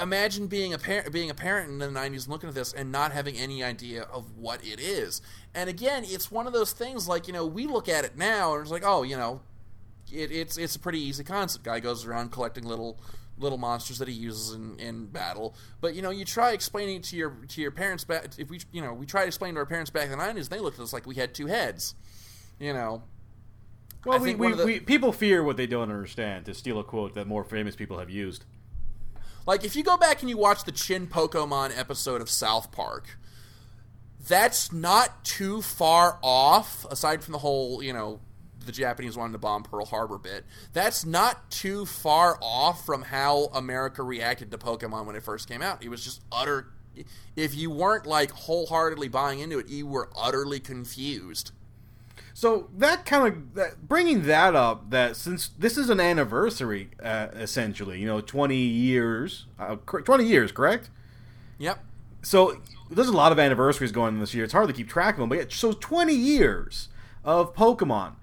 [0.00, 3.12] imagine being a parent being a parent in the 90s looking at this and not
[3.12, 5.22] having any idea of what it is
[5.54, 8.54] and again it's one of those things like you know we look at it now
[8.54, 9.40] and it's like oh you know
[10.12, 11.64] it, it's it's a pretty easy concept.
[11.64, 12.98] Guy goes around collecting little
[13.36, 15.56] little monsters that he uses in, in battle.
[15.80, 18.82] But you know you try explaining to your to your parents back if we you
[18.82, 20.82] know we try to explain to our parents back in the 90s they looked at
[20.84, 21.94] us like we had two heads
[22.58, 23.02] you know?
[24.04, 26.44] Well, we, we, the, we, people fear what they don't understand.
[26.44, 28.44] To steal a quote that more famous people have used,
[29.46, 33.18] like if you go back and you watch the Chinpokomon episode of South Park,
[34.26, 36.84] that's not too far off.
[36.90, 38.20] Aside from the whole, you know,
[38.64, 43.50] the Japanese wanting to bomb Pearl Harbor bit, that's not too far off from how
[43.52, 45.84] America reacted to Pokemon when it first came out.
[45.84, 46.68] It was just utter.
[47.36, 51.50] If you weren't like wholeheartedly buying into it, you were utterly confused.
[52.32, 57.28] So that kind of that, bringing that up, that since this is an anniversary, uh,
[57.34, 60.90] essentially, you know, twenty years, uh, twenty years, correct?
[61.58, 61.84] Yep.
[62.22, 62.60] So
[62.94, 64.44] there's a lot of anniversaries going on this year.
[64.44, 66.88] It's hard to keep track of them, but yeah, so twenty years
[67.24, 68.14] of Pokemon.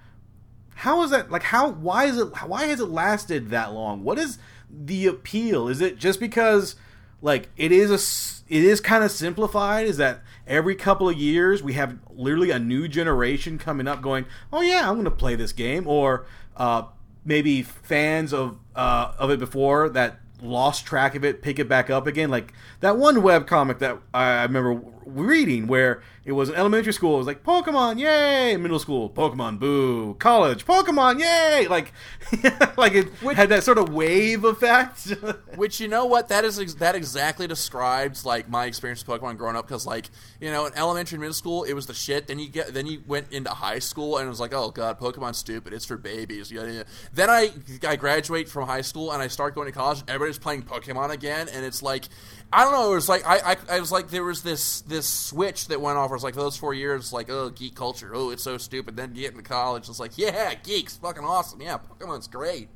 [0.75, 1.29] How is that?
[1.29, 1.69] Like, how?
[1.69, 2.27] Why is it?
[2.47, 4.03] Why has it lasted that long?
[4.03, 5.67] What is the appeal?
[5.67, 6.75] Is it just because,
[7.21, 9.85] like, it is a, it is kind of simplified?
[9.85, 14.25] Is that every couple of years we have literally a new generation coming up going,
[14.51, 16.25] oh yeah, I'm going to play this game, or
[16.57, 16.83] uh,
[17.23, 21.89] maybe fans of uh, of it before that lost track of it pick it back
[21.89, 22.29] up again.
[22.29, 27.15] Like that one web comic that I remember reading where it was an elementary school.
[27.15, 28.55] It was like Pokemon, yay!
[28.55, 30.13] Middle school, Pokemon, boo!
[30.19, 31.67] College, Pokemon, yay!
[31.67, 31.93] Like,
[32.77, 35.07] like it which, had that sort of wave effect.
[35.55, 39.55] which you know what that is that exactly describes like my experience with Pokemon growing
[39.55, 42.27] up because like you know in elementary and middle school it was the shit.
[42.27, 44.99] Then you get then you went into high school and it was like oh god
[44.99, 45.73] Pokemon's stupid.
[45.73, 46.51] It's for babies.
[46.51, 46.83] Yeah, yeah.
[47.13, 47.51] Then I
[47.87, 50.01] I graduate from high school and I start going to college.
[50.01, 52.05] And everybody's playing Pokemon again and it's like
[52.53, 52.91] I don't know.
[52.91, 55.97] It was like I, I, I was like there was this this switch that went
[55.97, 56.09] off.
[56.09, 58.97] Where was like those four years, like oh geek culture, oh it's so stupid.
[58.97, 61.61] Then you get into college, it's like yeah, geeks, fucking awesome.
[61.61, 62.67] Yeah, Pokemon's great,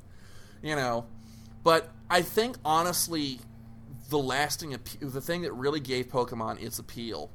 [0.61, 1.07] you know.
[1.63, 3.39] But I think honestly,
[4.09, 7.31] the lasting the thing that really gave Pokemon its appeal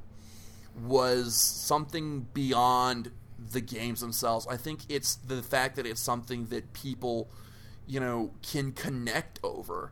[0.83, 3.11] was something beyond
[3.51, 4.47] the games themselves.
[4.49, 7.29] I think it's the fact that it's something that people,
[7.87, 9.91] you know, can connect over.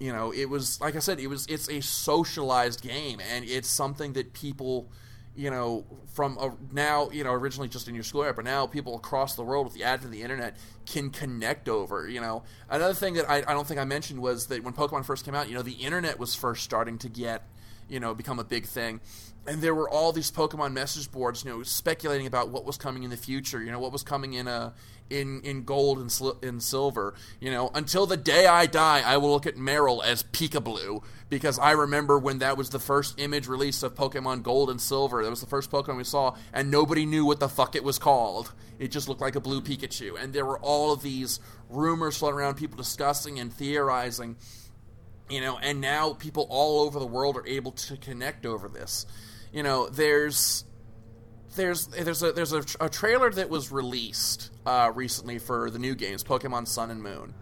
[0.00, 3.68] You know, it was like I said, it was it's a socialized game, and it's
[3.68, 4.90] something that people,
[5.36, 5.84] you know,
[6.14, 9.42] from a, now you know originally just in your school but now people across the
[9.42, 12.08] world with the advent of the internet can connect over.
[12.08, 15.04] You know, another thing that I, I don't think I mentioned was that when Pokemon
[15.04, 17.46] first came out, you know, the internet was first starting to get,
[17.88, 19.00] you know, become a big thing
[19.46, 23.02] and there were all these Pokemon message boards, you know, speculating about what was coming
[23.04, 23.62] in the future.
[23.62, 24.74] You know, what was coming in a
[25.10, 27.14] in in gold and in silver.
[27.40, 31.58] You know, until the day I die, I will look at Marill as Pikablu because
[31.58, 35.22] I remember when that was the first image release of Pokemon Gold and Silver.
[35.22, 37.98] That was the first Pokemon we saw, and nobody knew what the fuck it was
[37.98, 38.52] called.
[38.78, 42.38] It just looked like a blue Pikachu, and there were all of these rumors floating
[42.38, 44.36] around, people discussing and theorizing.
[45.28, 49.06] You know, and now people all over the world are able to connect over this
[49.52, 50.64] you know, there's
[51.56, 55.94] there's there's a there's a, a trailer that was released uh, recently for the new
[55.94, 57.34] games, Pokemon Sun and Moon,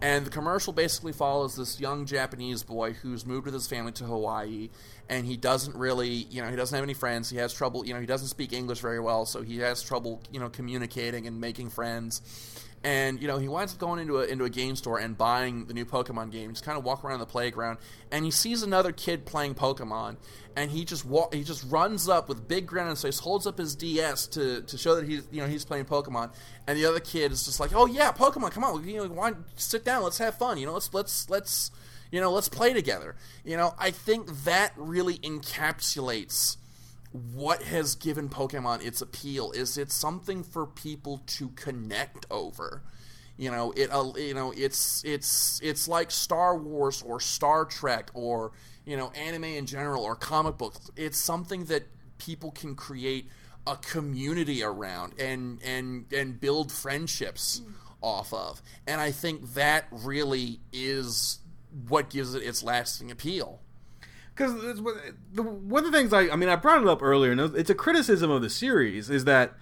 [0.00, 4.04] and the commercial basically follows this young Japanese boy who's moved with his family to
[4.04, 4.70] Hawaii,
[5.08, 7.30] and he doesn't really, you know, he doesn't have any friends.
[7.30, 10.22] He has trouble, you know, he doesn't speak English very well, so he has trouble,
[10.30, 12.22] you know, communicating and making friends
[12.86, 15.66] and you know he winds up going into a into a game store and buying
[15.66, 16.50] the new Pokemon game.
[16.50, 17.78] He's kind of walking around the playground,
[18.12, 20.18] and he sees another kid playing Pokemon,
[20.54, 23.44] and he just walk, he just runs up with big grin on his face, holds
[23.44, 26.32] up his DS to, to show that he's you know he's playing Pokemon,
[26.68, 29.32] and the other kid is just like, oh yeah, Pokemon, come on, you know, why
[29.56, 31.72] sit down, let's have fun, you know, let's let's let's
[32.12, 33.16] you know let's play together.
[33.44, 36.56] You know, I think that really encapsulates
[37.12, 42.82] what has given Pokemon its appeal is it's something for people to connect over.
[43.36, 48.10] You know, it uh, you know, it's it's it's like Star Wars or Star Trek
[48.14, 48.52] or,
[48.84, 50.90] you know, anime in general or comic books.
[50.96, 51.84] It's something that
[52.18, 53.28] people can create
[53.66, 57.72] a community around and and and build friendships mm.
[58.00, 58.62] off of.
[58.86, 61.40] And I think that really is
[61.88, 63.60] what gives it its lasting appeal
[64.36, 64.80] because
[65.34, 67.74] one of the things I, I mean, I brought it up earlier, and it's a
[67.74, 69.54] criticism of the series is that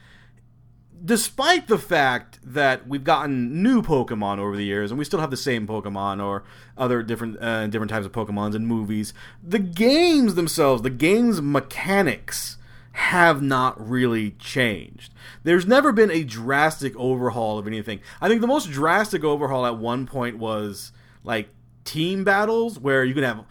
[1.05, 5.31] despite the fact that we've gotten new Pokemon over the years, and we still have
[5.31, 6.43] the same Pokemon or
[6.77, 12.57] other different uh, different types of Pokemons in movies, the games themselves, the game's mechanics
[12.93, 15.13] have not really changed.
[15.43, 18.01] There's never been a drastic overhaul of anything.
[18.21, 20.93] I think the most drastic overhaul at one point was
[21.25, 21.49] like
[21.85, 23.45] team battles where you can have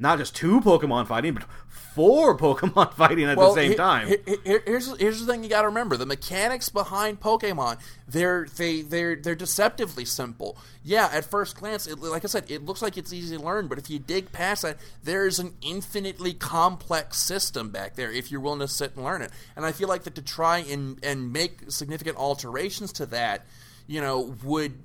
[0.00, 4.08] not just two Pokemon fighting, but four Pokemon fighting at well, the same time.
[4.08, 8.80] Here, here's here's the thing you got to remember: the mechanics behind Pokemon they're they
[8.82, 10.56] they're they're deceptively simple.
[10.82, 13.68] Yeah, at first glance, it, like I said, it looks like it's easy to learn,
[13.68, 18.32] but if you dig past that, there is an infinitely complex system back there if
[18.32, 19.30] you're willing to sit and learn it.
[19.54, 23.46] And I feel like that to try and and make significant alterations to that,
[23.86, 24.78] you know, would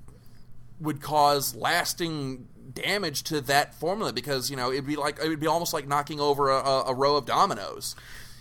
[0.80, 5.40] would cause lasting damage to that formula because you know it'd be like it would
[5.40, 7.96] be almost like knocking over a, a row of dominoes.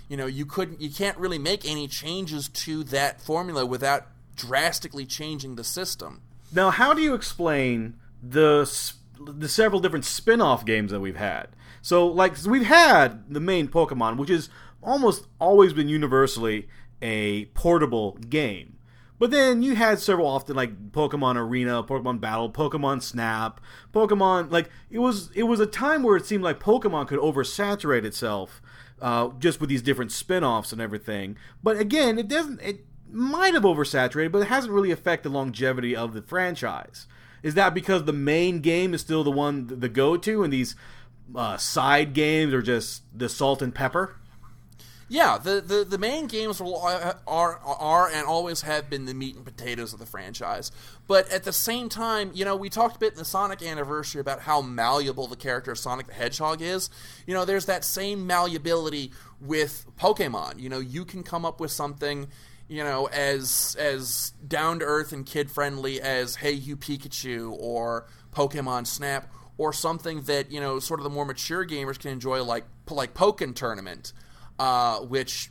[0.09, 4.07] You know, you couldn't, you can't really make any changes to that formula without
[4.37, 6.21] drastically changing the system.
[6.53, 8.71] Now, how do you explain the
[9.21, 11.49] the several different spin-off games that we've had?
[11.83, 14.49] So, like we've had the main Pokemon, which has
[14.83, 16.69] almost always been universally
[17.01, 18.74] a portable game.
[19.19, 23.61] But then you had several often like Pokemon Arena, Pokemon Battle, Pokemon Snap,
[23.93, 28.05] Pokemon like it was it was a time where it seemed like Pokemon could oversaturate
[28.05, 28.61] itself
[29.01, 31.37] uh, just with these different spin-offs and everything.
[31.63, 35.95] But again, it doesn't it might have oversaturated, but it hasn't really affected the longevity
[35.95, 37.07] of the franchise.
[37.43, 40.75] Is that because the main game is still the one the go-to and these
[41.37, 44.17] uh, side games are just the salt and pepper?
[45.09, 49.15] Yeah, the, the, the main games are, uh, are are and always have been the
[49.15, 50.73] meat and potatoes of the franchise.
[51.07, 54.21] But at the same time, you know, we talked a bit in the Sonic anniversary
[54.21, 56.89] about how malleable the character of Sonic the Hedgehog is.
[57.27, 60.59] You know, there's that same malleability with Pokemon.
[60.59, 62.29] You know, you can come up with something
[62.69, 68.07] you know, as as down to earth and kid friendly as Hey You Pikachu or
[68.33, 72.43] Pokemon Snap, or something that you know, sort of the more mature gamers can enjoy,
[72.43, 74.13] like like Pokken Tournament,
[74.59, 75.51] uh, which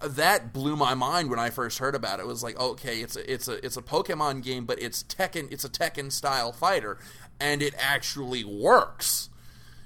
[0.00, 2.22] that blew my mind when I first heard about it.
[2.22, 2.26] it.
[2.26, 5.64] was like, okay, it's a it's a it's a Pokemon game, but it's Tekken it's
[5.64, 6.98] a Tekken style fighter,
[7.40, 9.30] and it actually works.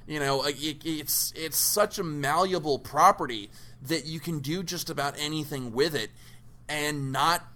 [0.07, 3.51] You know, it, it's it's such a malleable property
[3.83, 6.11] that you can do just about anything with it,
[6.69, 7.47] and not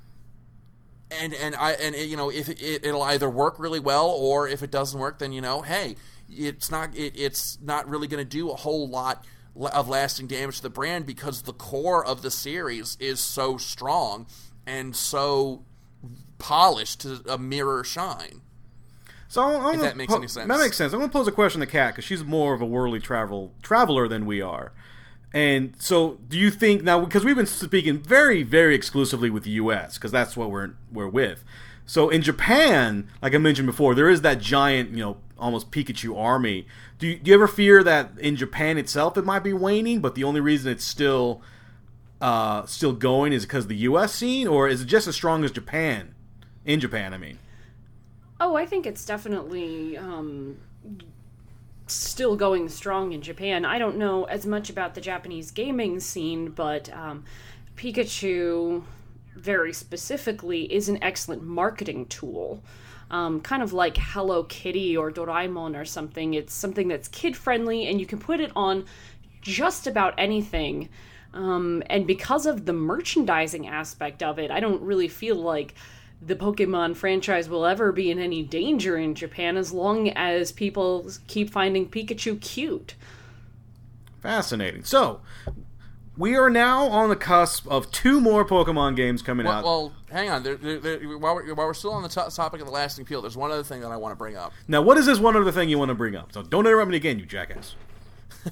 [1.11, 4.49] and and I and it, you know if it, it'll either work really well or
[4.49, 5.97] if it doesn't work, then you know, hey,
[6.29, 9.25] it's not it, it's not really going to do a whole lot
[9.57, 14.27] of lasting damage to the brand because the core of the series is so strong
[14.67, 15.65] and so
[16.39, 18.41] polished to a mirror shine.
[19.29, 20.49] So I'm, I'm if that makes po- any sense.
[20.49, 20.93] That makes sense.
[20.93, 23.53] I'm going to pose a question to Kat because she's more of a worldly travel
[23.63, 24.73] traveler than we are.
[25.33, 29.53] And so, do you think now because we've been speaking very, very exclusively with the
[29.53, 29.97] U.S.
[29.97, 31.45] because that's what we're we're with.
[31.87, 36.17] So in Japan, like I mentioned before, there is that giant, you know, almost Pikachu
[36.17, 36.67] army.
[36.99, 40.15] Do you, do you ever fear that in Japan itself it might be waning, but
[40.15, 41.43] the only reason it's still
[42.21, 44.15] uh, still going is because the U.S.
[44.15, 46.15] scene, or is it just as strong as Japan?
[46.65, 47.39] In Japan, I mean.
[48.41, 50.59] Oh, I think it's definitely um,
[51.89, 53.65] still going strong in Japan.
[53.65, 57.25] I don't know as much about the Japanese gaming scene, but um,
[57.77, 58.85] Pikachu,
[59.35, 62.63] very specifically, is an excellent marketing tool.
[63.13, 66.33] Um, kind of like Hello Kitty or Doraemon or something.
[66.35, 68.87] It's something that's kid friendly and you can put it on
[69.43, 70.89] just about anything.
[71.35, 75.75] Um, and because of the merchandising aspect of it, I don't really feel like
[76.25, 81.11] the Pokemon franchise will ever be in any danger in Japan as long as people
[81.27, 82.95] keep finding Pikachu cute.
[84.21, 84.85] Fascinating.
[84.85, 85.21] So,
[86.17, 89.65] we are now on the cusp of two more Pokemon games coming Well, out.
[89.65, 90.43] well hang on.
[90.43, 93.03] There, there, there, while, we're, while we're still on the to- topic of the lasting
[93.03, 94.53] appeal, there's one other thing that I want to bring up.
[94.69, 96.33] now, what is this one other thing you want to bring up?
[96.33, 97.75] So, don't interrupt me again, you jackass.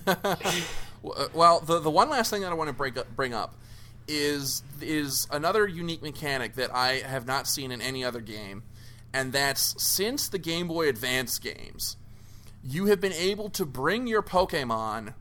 [1.03, 3.55] Uh, well, the the one last thing that I want to bring up, bring up
[4.07, 8.65] is is another unique mechanic that I have not seen in any other game,
[9.13, 11.97] and that's since the Game Boy Advance games,
[12.63, 15.15] you have been able to bring your Pokemon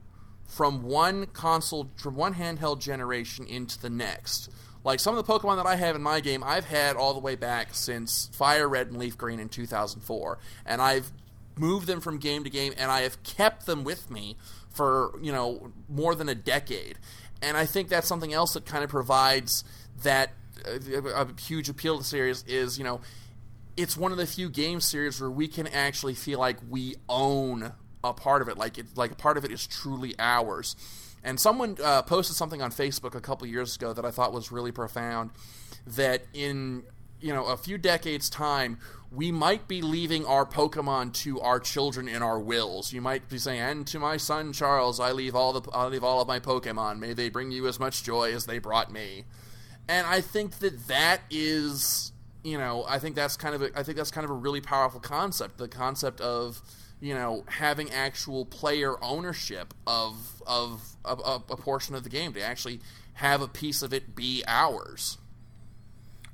[0.47, 4.49] from one console from one handheld generation into the next.
[4.83, 7.19] Like some of the Pokemon that I have in my game, I've had all the
[7.19, 11.11] way back since Fire Red and Leaf Green in 2004, and I've
[11.57, 14.37] moved them from game to game, and I have kept them with me
[14.69, 16.97] for you know more than a decade.
[17.41, 19.63] And I think that's something else that kind of provides
[20.03, 20.31] that
[20.65, 23.01] uh, a huge appeal to the series is you know
[23.77, 27.71] it's one of the few game series where we can actually feel like we own
[28.03, 30.75] a part of it, like it, like part of it is truly ours.
[31.23, 34.51] And someone uh, posted something on Facebook a couple years ago that I thought was
[34.51, 35.31] really profound.
[35.85, 36.83] That in
[37.21, 38.77] you know a few decades time
[39.11, 43.37] we might be leaving our pokemon to our children in our wills you might be
[43.37, 46.39] saying and to my son charles i leave all the i leave all of my
[46.39, 49.25] pokemon may they bring you as much joy as they brought me
[49.87, 52.11] and i think that that is
[52.43, 54.61] you know i think that's kind of a, i think that's kind of a really
[54.61, 56.61] powerful concept the concept of
[57.01, 62.79] you know having actual player ownership of of, a portion of the game to actually
[63.13, 65.17] have a piece of it be ours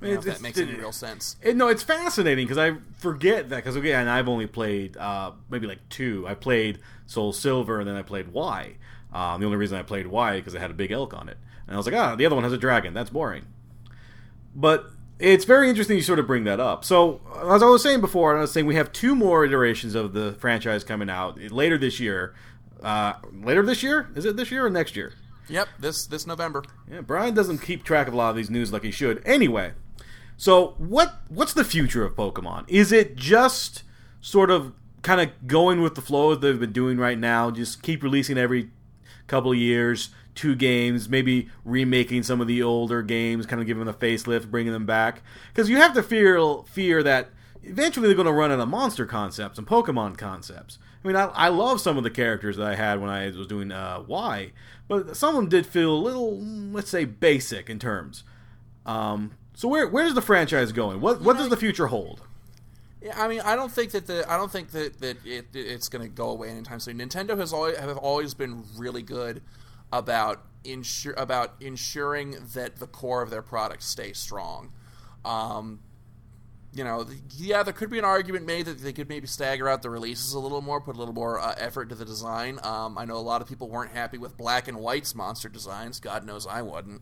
[0.02, 1.36] you know, that makes any real sense.
[1.42, 5.66] It, no, it's fascinating because I forget that because again I've only played uh, maybe
[5.66, 6.26] like two.
[6.28, 8.76] I played Soul Silver and then I played Y.
[9.12, 11.38] Um, the only reason I played Y because it had a big elk on it,
[11.66, 12.92] and I was like, ah, the other one has a dragon.
[12.92, 13.46] That's boring.
[14.54, 16.84] But it's very interesting you sort of bring that up.
[16.84, 20.12] So as I was saying before, I was saying we have two more iterations of
[20.12, 22.34] the franchise coming out later this year.
[22.82, 24.10] Uh, later this year?
[24.14, 25.14] Is it this year or next year?
[25.48, 26.64] Yep, this this November.
[26.90, 29.22] Yeah, Bryan doesn't keep track of a lot of these news like he should.
[29.24, 29.72] Anyway,
[30.36, 32.64] so what what's the future of Pokemon?
[32.68, 33.84] Is it just
[34.20, 37.50] sort of kind of going with the flow that they've been doing right now?
[37.50, 38.70] Just keep releasing every
[39.26, 43.84] couple of years, two games, maybe remaking some of the older games, kind of giving
[43.84, 45.22] them a facelift, bringing them back.
[45.48, 47.30] Because you have to fear fear that
[47.62, 50.78] eventually they're going to run out of monster concepts and Pokemon concepts.
[51.02, 53.46] I mean, I, I love some of the characters that I had when I was
[53.46, 54.52] doing uh, Y,
[54.88, 58.24] but some of them did feel a little, let's say, basic in terms.
[58.84, 61.00] Um, so where where's the franchise going?
[61.00, 62.22] What what does the future hold?
[63.02, 65.88] Yeah, I mean, I don't think that the I don't think that that it, it's
[65.88, 66.98] going to go away anytime soon.
[66.98, 69.42] Nintendo has always have always been really good
[69.92, 74.72] about insure about ensuring that the core of their product stays strong.
[75.24, 75.80] Um,
[76.72, 77.06] you know,
[77.36, 80.34] yeah, there could be an argument made that they could maybe stagger out the releases
[80.34, 82.58] a little more, put a little more uh, effort to the design.
[82.62, 86.00] Um, I know a lot of people weren't happy with Black and White's monster designs.
[86.00, 87.00] God knows I wouldn't.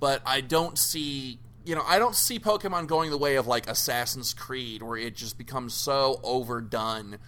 [0.00, 3.68] But I don't see, you know, I don't see Pokemon going the way of like
[3.68, 7.18] Assassin's Creed, where it just becomes so overdone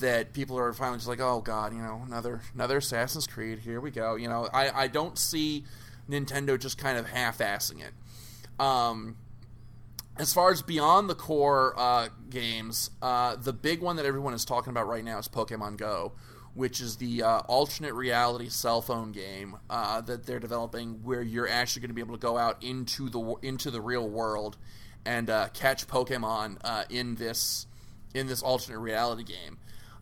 [0.00, 3.60] that people are finally just like, oh god, you know, another another Assassin's Creed.
[3.60, 4.16] Here we go.
[4.16, 5.64] You know, I I don't see
[6.08, 8.60] Nintendo just kind of half-assing it.
[8.60, 9.16] Um,
[10.16, 14.44] as far as beyond the core uh, games, uh, the big one that everyone is
[14.44, 16.12] talking about right now is Pokemon Go,
[16.54, 21.48] which is the uh, alternate reality cell phone game uh, that they're developing, where you're
[21.48, 24.56] actually going to be able to go out into the into the real world
[25.04, 27.66] and uh, catch Pokemon uh, in this
[28.14, 29.58] in this alternate reality game.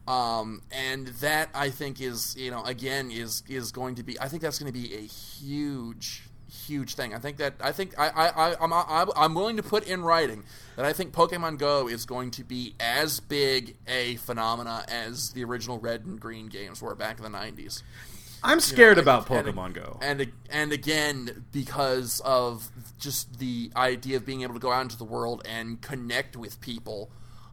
[0.09, 4.27] Um, and that I think is you know again is is going to be I
[4.29, 6.25] think that's going to be a huge
[6.67, 7.15] huge thing.
[7.15, 10.45] I think that I think I, I, I I'm I'm willing to put in writing
[10.77, 15.45] that I think Pokemon Go is going to be as big a phenomena as the
[15.45, 17.83] original Red and Green games were back in the '90s.
[18.45, 19.99] I'm scared You know, about and- Pokemon Go.
[20.03, 24.99] and and again because of just the idea of being able to go out into
[24.99, 27.11] the world and connect with people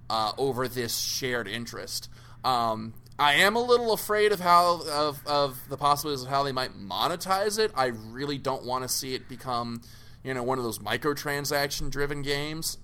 [0.09, 2.09] uh, over this shared interest.
[2.43, 6.53] Um, I am a little afraid of how of, of the possibilities of how they
[6.53, 7.71] might monetize it.
[7.75, 9.81] I really don't want to see it become,
[10.23, 12.77] you know, one of those microtransaction driven games.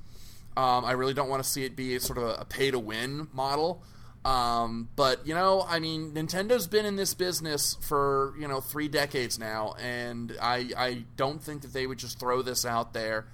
[0.57, 3.27] Um, I really don't want to see it be sort of a, pay to win
[3.33, 3.83] model.
[4.25, 8.87] Um, but you know, I mean, Nintendo's been in this business for you know three
[8.89, 13.25] decades now, and I I don't think that they would just throw this out there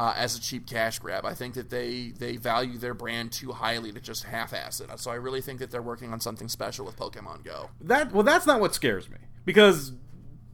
[0.00, 1.26] uh, as a cheap cash grab.
[1.26, 4.88] I think that they they value their brand too highly to just half-ass it.
[4.98, 7.68] So I really think that they're working on something special with Pokemon Go.
[7.82, 9.92] That well, that's not what scares me because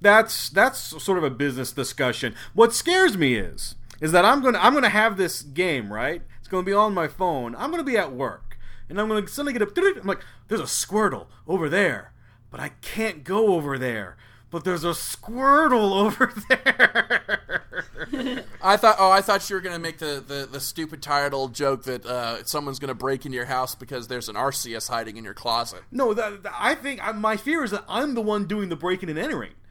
[0.00, 2.34] that's that's sort of a business discussion.
[2.54, 6.22] What scares me is is that I'm gonna I'm gonna have this game right.
[6.40, 7.54] It's gonna be on my phone.
[7.54, 9.94] I'm gonna be at work, and I'm gonna suddenly get a.
[10.00, 12.12] I'm like, there's a Squirtle over there,
[12.50, 14.16] but I can't go over there.
[14.50, 18.44] But there's a Squirtle over there.
[18.62, 21.54] I thought, oh, I thought you were gonna make the, the, the stupid, tired old
[21.54, 25.24] joke that uh, someone's gonna break into your house because there's an Arceus hiding in
[25.24, 25.82] your closet.
[25.90, 28.76] no, that, that- I think I, my fear is that I'm the one doing the
[28.76, 29.52] breaking and entering.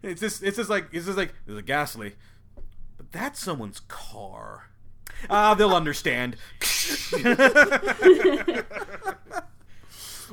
[0.00, 2.14] It's just, it's just like, it's just like, there's a Gastly,
[2.96, 4.70] but that's someone's car.
[5.28, 6.36] Ah, they'll understand.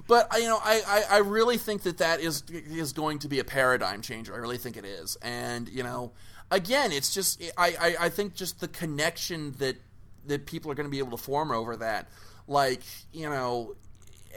[0.07, 3.27] But uh, you know, I, I, I really think that that is is going to
[3.27, 4.33] be a paradigm changer.
[4.33, 6.11] I really think it is, and you know,
[6.51, 9.77] again, it's just I, I, I think just the connection that
[10.27, 12.07] that people are going to be able to form over that,
[12.47, 12.81] like
[13.11, 13.75] you know.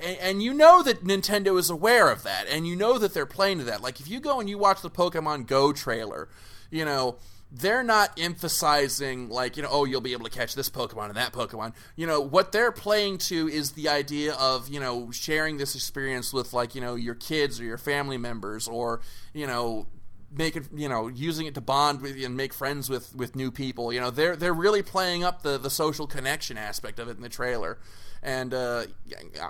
[0.01, 3.27] And, and you know that Nintendo is aware of that, and you know that they're
[3.27, 3.83] playing to that.
[3.83, 6.29] Like if you go and you watch the Pokemon Go trailer,
[6.71, 7.17] you know
[7.51, 11.17] they're not emphasizing like you know oh you'll be able to catch this pokemon and
[11.17, 11.73] that pokemon.
[11.97, 16.33] You know what they're playing to is the idea of you know sharing this experience
[16.33, 19.01] with like you know your kids or your family members or
[19.33, 19.87] you know
[20.31, 23.93] making you know using it to bond with and make friends with with new people.
[23.93, 27.23] You know they're they're really playing up the the social connection aspect of it in
[27.23, 27.79] the trailer.
[28.21, 28.87] And uh,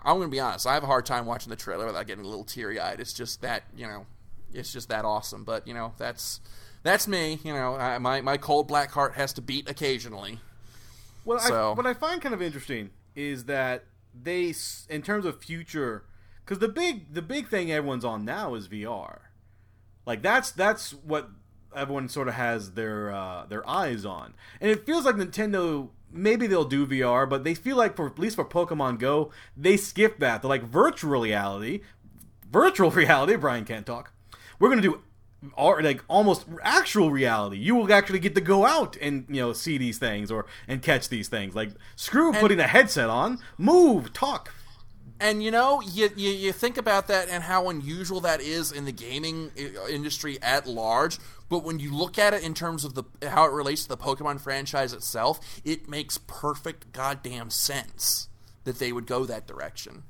[0.04, 2.28] i'm gonna be honest i have a hard time watching the trailer without getting a
[2.28, 3.00] little teary-eyed.
[3.00, 4.06] It's just that you know
[4.52, 5.44] it's just that awesome.
[5.44, 6.40] But you know that's
[6.82, 7.38] that's me.
[7.44, 10.40] You know, I, my my cold black heart has to beat occasionally.
[11.24, 13.84] Well, So- I, what I find kind of interesting is that
[14.20, 14.54] they,
[14.88, 16.04] in terms of future,
[16.44, 19.18] because the big the big thing everyone's on now is VR.
[20.06, 21.28] Like that's that's what
[21.76, 25.90] everyone sort of has their uh, their eyes on, and it feels like Nintendo.
[26.10, 29.76] Maybe they'll do VR, but they feel like for at least for Pokemon Go, they
[29.76, 30.40] skip that.
[30.40, 31.80] They're like virtual reality,
[32.50, 33.36] virtual reality.
[33.36, 34.12] Bryan can't talk.
[34.58, 35.02] We're gonna do
[35.54, 37.58] or like almost actual reality.
[37.58, 40.82] You will actually get to go out and you know see these things or and
[40.82, 41.54] catch these things.
[41.54, 44.52] Like screw putting a headset on, move, talk.
[45.20, 48.84] And you know, you, you you think about that and how unusual that is in
[48.84, 49.50] the gaming
[49.90, 51.18] industry at large.
[51.48, 53.96] But when you look at it in terms of the how it relates to the
[53.96, 58.28] Pokemon franchise itself, it makes perfect goddamn sense
[58.64, 60.04] that they would go that direction.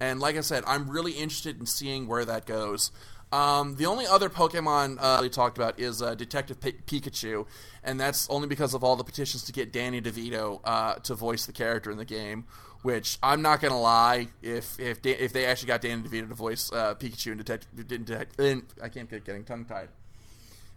[0.00, 2.90] And like I said, I'm really interested in seeing where that goes.
[3.34, 7.46] Um, the only other Pokemon uh, we talked about is uh, Detective Pi- Pikachu,
[7.82, 11.44] and that's only because of all the petitions to get Danny DeVito uh, to voice
[11.44, 12.44] the character in the game.
[12.82, 16.34] Which I'm not gonna lie, if if da- if they actually got Danny DeVito to
[16.34, 18.38] voice uh, Pikachu in Detective, Detect-
[18.80, 19.88] I can't get getting tongue tied.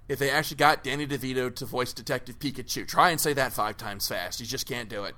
[0.10, 3.78] If they actually got Danny DeVito to voice Detective Pikachu, try and say that five
[3.78, 4.39] times fast.
[4.39, 5.14] You just can't do it.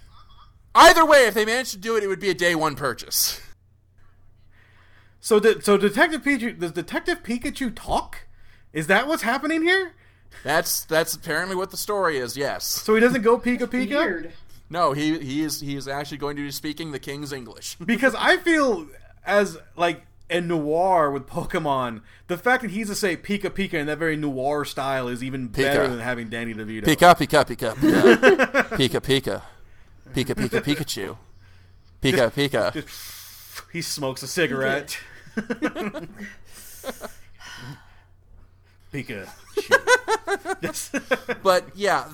[0.74, 3.40] Either way, if they managed to do it, it would be a day one purchase.
[5.20, 8.26] So, de- so Detective Pikachu does Detective Pikachu talk?
[8.72, 9.94] Is that what's happening here?
[10.44, 12.36] That's that's apparently what the story is.
[12.36, 12.64] Yes.
[12.64, 14.32] So he doesn't go Pika Pika Weird.
[14.70, 17.76] No, he he is he is actually going to be speaking the king's English.
[17.84, 18.86] because I feel
[19.24, 23.86] as like in noir with Pokemon, the fact that he's to say Pika Pika in
[23.86, 26.84] that very noir style is even better than having Danny DeVito.
[26.84, 29.42] Pika pika pika pika pika pika
[30.14, 31.16] pika pika Pikachu
[32.02, 32.84] pika pika.
[33.72, 34.98] He smokes a cigarette.
[38.92, 39.28] Pika.
[40.62, 40.90] Yes.
[41.42, 42.04] But yeah,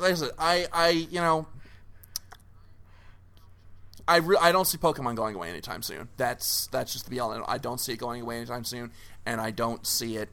[0.00, 1.46] like I said, I I you know.
[4.10, 6.08] I, re- I don't see Pokemon going away anytime soon.
[6.16, 7.44] That's that's just the all.
[7.46, 8.90] I don't see it going away anytime soon,
[9.26, 10.30] and I don't see it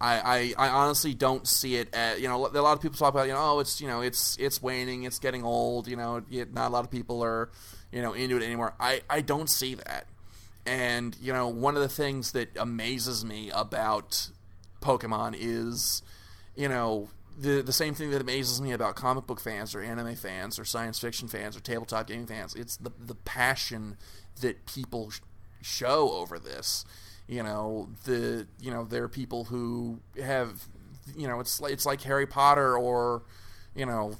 [0.00, 3.12] I, I, I honestly don't see it at you know a lot of people talk
[3.12, 6.22] about you know oh it's you know it's it's waning it's getting old you know
[6.52, 7.50] not a lot of people are
[7.90, 10.06] you know into it anymore I, I don't see that
[10.68, 14.30] and you know one of the things that amazes me about
[14.80, 16.02] Pokemon is
[16.54, 17.08] you know
[17.38, 20.64] the the same thing that amazes me about comic book fans or anime fans or
[20.64, 23.96] science fiction fans or tabletop gaming fans it's the the passion
[24.40, 25.20] that people sh-
[25.62, 26.84] show over this.
[27.26, 30.66] You know the you know there are people who have
[31.16, 33.22] you know it's it's like Harry Potter or
[33.74, 34.14] you know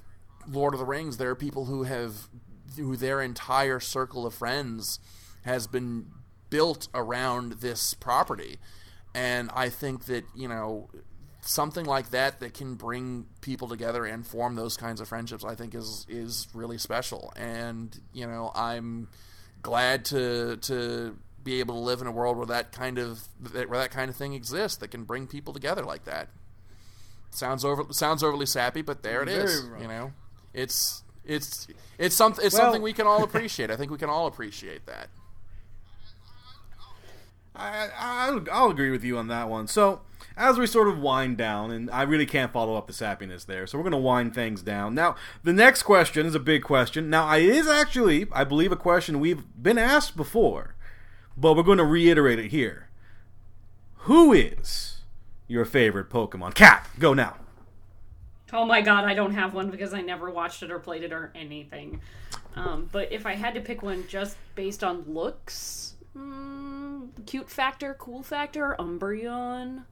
[0.46, 1.16] Lord of the Rings.
[1.16, 2.28] There are people who have
[2.76, 5.00] who their entire circle of friends
[5.42, 6.06] has been
[6.50, 8.58] built around this property
[9.14, 10.88] and I think that you know
[11.40, 15.54] something like that that can bring people together and form those kinds of friendships I
[15.54, 19.08] think is is really special and you know I'm
[19.62, 21.16] glad to to
[21.48, 23.20] be able to live in a world where that kind of
[23.52, 26.28] where that kind of thing exists that can bring people together like that.
[27.30, 29.60] Sounds over sounds overly sappy, but there it is.
[29.60, 30.12] Very You know,
[30.52, 31.66] it's it's
[31.98, 33.70] it's something it's well, something we can all appreciate.
[33.70, 35.08] I think we can all appreciate that.
[37.58, 39.66] I, I I'll agree with you on that one.
[39.66, 40.02] So
[40.36, 43.66] as we sort of wind down, and I really can't follow up the sappiness there,
[43.66, 44.94] so we're going to wind things down.
[44.94, 47.10] Now, the next question is a big question.
[47.10, 50.76] Now, it is actually, I believe, a question we've been asked before
[51.40, 52.88] but we're going to reiterate it here.
[54.02, 55.02] Who is
[55.46, 56.54] your favorite Pokemon?
[56.54, 57.36] Cat, go now.
[58.52, 61.12] Oh my god, I don't have one because I never watched it or played it
[61.12, 62.00] or anything.
[62.56, 65.87] Um, but if I had to pick one just based on looks,
[66.18, 69.84] mm, cute factor, cool factor, Umbreon.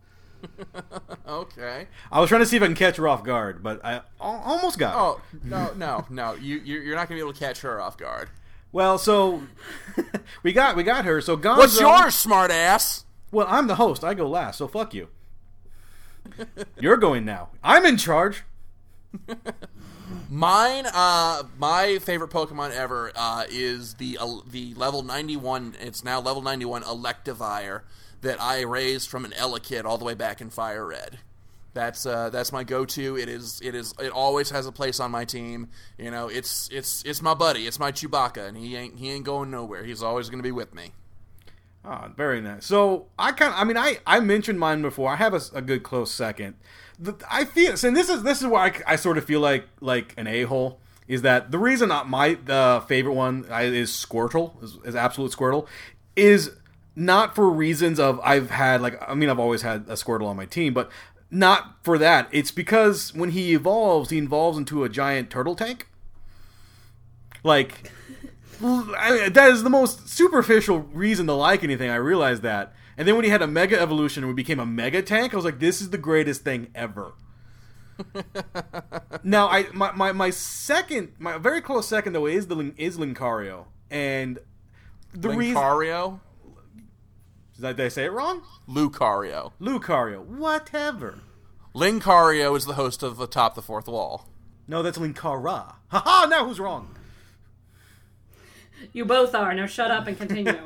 [1.29, 1.89] okay.
[2.11, 4.79] I was trying to see if I can catch her off guard, but I almost
[4.79, 4.95] got.
[4.97, 6.35] Oh no, no, no!
[6.35, 8.31] You you're not gonna be able to catch her off guard.
[8.73, 9.43] Well, so
[10.43, 11.21] we got we got her.
[11.21, 11.59] So Gonzo.
[11.59, 13.05] What's yours, smartass?
[13.33, 14.05] Well, I'm the host.
[14.05, 15.09] I go last, so fuck you.
[16.81, 17.49] You're going now.
[17.63, 18.45] I'm in charge.
[20.29, 25.77] Mine, uh, my favorite Pokemon ever uh, is the uh, the level 91.
[25.81, 27.83] It's now level 91 Electivire
[28.23, 31.19] that I raised from an Elekid all the way back in Fire Red.
[31.75, 33.19] That's uh, that's my go-to.
[33.19, 35.69] It is it is it always has a place on my team.
[35.99, 37.67] You know, it's it's it's my buddy.
[37.67, 39.85] It's my Chewbacca, and he ain't he ain't going nowhere.
[39.85, 40.93] He's always going to be with me.
[41.85, 42.65] Ah, oh, very nice.
[42.65, 45.11] So I kind of, I mean, I I mentioned mine before.
[45.11, 46.55] I have a, a good close second.
[46.99, 49.67] The, I feel, and this is this is why I, I sort of feel like
[49.81, 54.63] like an a hole is that the reason not my uh, favorite one is Squirtle
[54.63, 55.67] is, is absolute Squirtle
[56.17, 56.53] is
[56.97, 60.37] not for reasons of I've had like I mean I've always had a Squirtle on
[60.37, 60.91] my team, but
[61.31, 62.29] not for that.
[62.31, 65.89] It's because when he evolves, he evolves into a giant turtle tank.
[67.43, 67.93] Like,
[68.61, 71.91] that is the most superficial reason to like anything.
[71.91, 72.75] I realize that.
[72.99, 75.37] And then when he had a mega evolution and we became a mega tank, I
[75.37, 77.13] was like, this is the greatest thing ever.
[79.23, 83.67] now, I my, my, my second, my very close second though is the is Lincario,
[83.91, 84.39] and
[85.13, 86.11] the Lincario.
[86.11, 86.21] reason
[87.59, 88.43] did I say it wrong?
[88.69, 89.53] Lucario.
[89.61, 90.25] Lucario.
[90.25, 91.21] Whatever.
[91.75, 94.29] Lincario is the host of Atop the Fourth Wall.
[94.69, 95.77] No, that's Linkara.
[95.89, 96.95] Haha, now who's wrong?
[98.93, 99.55] You both are.
[99.55, 100.53] Now shut up and continue.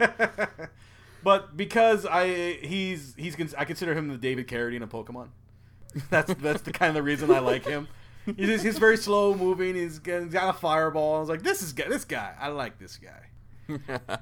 [1.22, 5.28] but because I he's he's I consider him the David Carradine of Pokemon.
[6.10, 7.88] That's that's the kind of reason I like him.
[8.36, 9.74] He's, he's very slow moving.
[9.74, 11.16] He's got, he's got a fireball.
[11.16, 12.32] I was like, this is this guy.
[12.38, 13.30] I like this guy.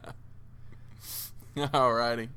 [1.56, 2.28] Alrighty.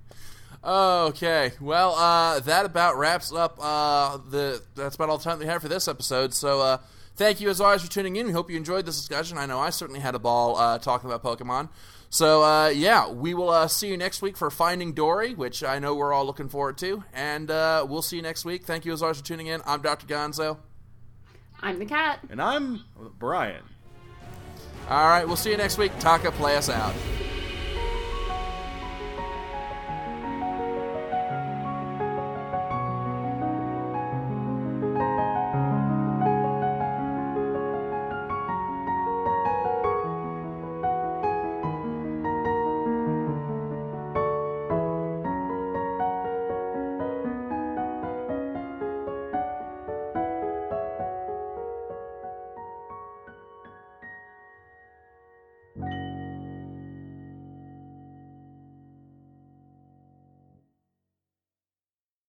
[0.63, 4.61] Okay, well, uh, that about wraps up uh, the.
[4.75, 6.33] That's about all the time we have for this episode.
[6.33, 6.77] So, uh,
[7.15, 8.27] thank you as always for tuning in.
[8.27, 9.37] We hope you enjoyed this discussion.
[9.37, 11.69] I know I certainly had a ball uh, talking about Pokemon.
[12.13, 15.79] So, uh, yeah, we will uh, see you next week for Finding Dory, which I
[15.79, 17.05] know we're all looking forward to.
[17.13, 18.65] And we'll see you next week.
[18.65, 19.61] Thank you as always for tuning in.
[19.65, 20.05] I'm Dr.
[20.07, 20.57] Gonzo.
[21.61, 22.19] I'm the cat.
[22.29, 22.83] And I'm
[23.17, 23.63] Bryan.
[24.89, 25.91] All right, we'll see you next week.
[25.99, 26.93] Taka, play us out.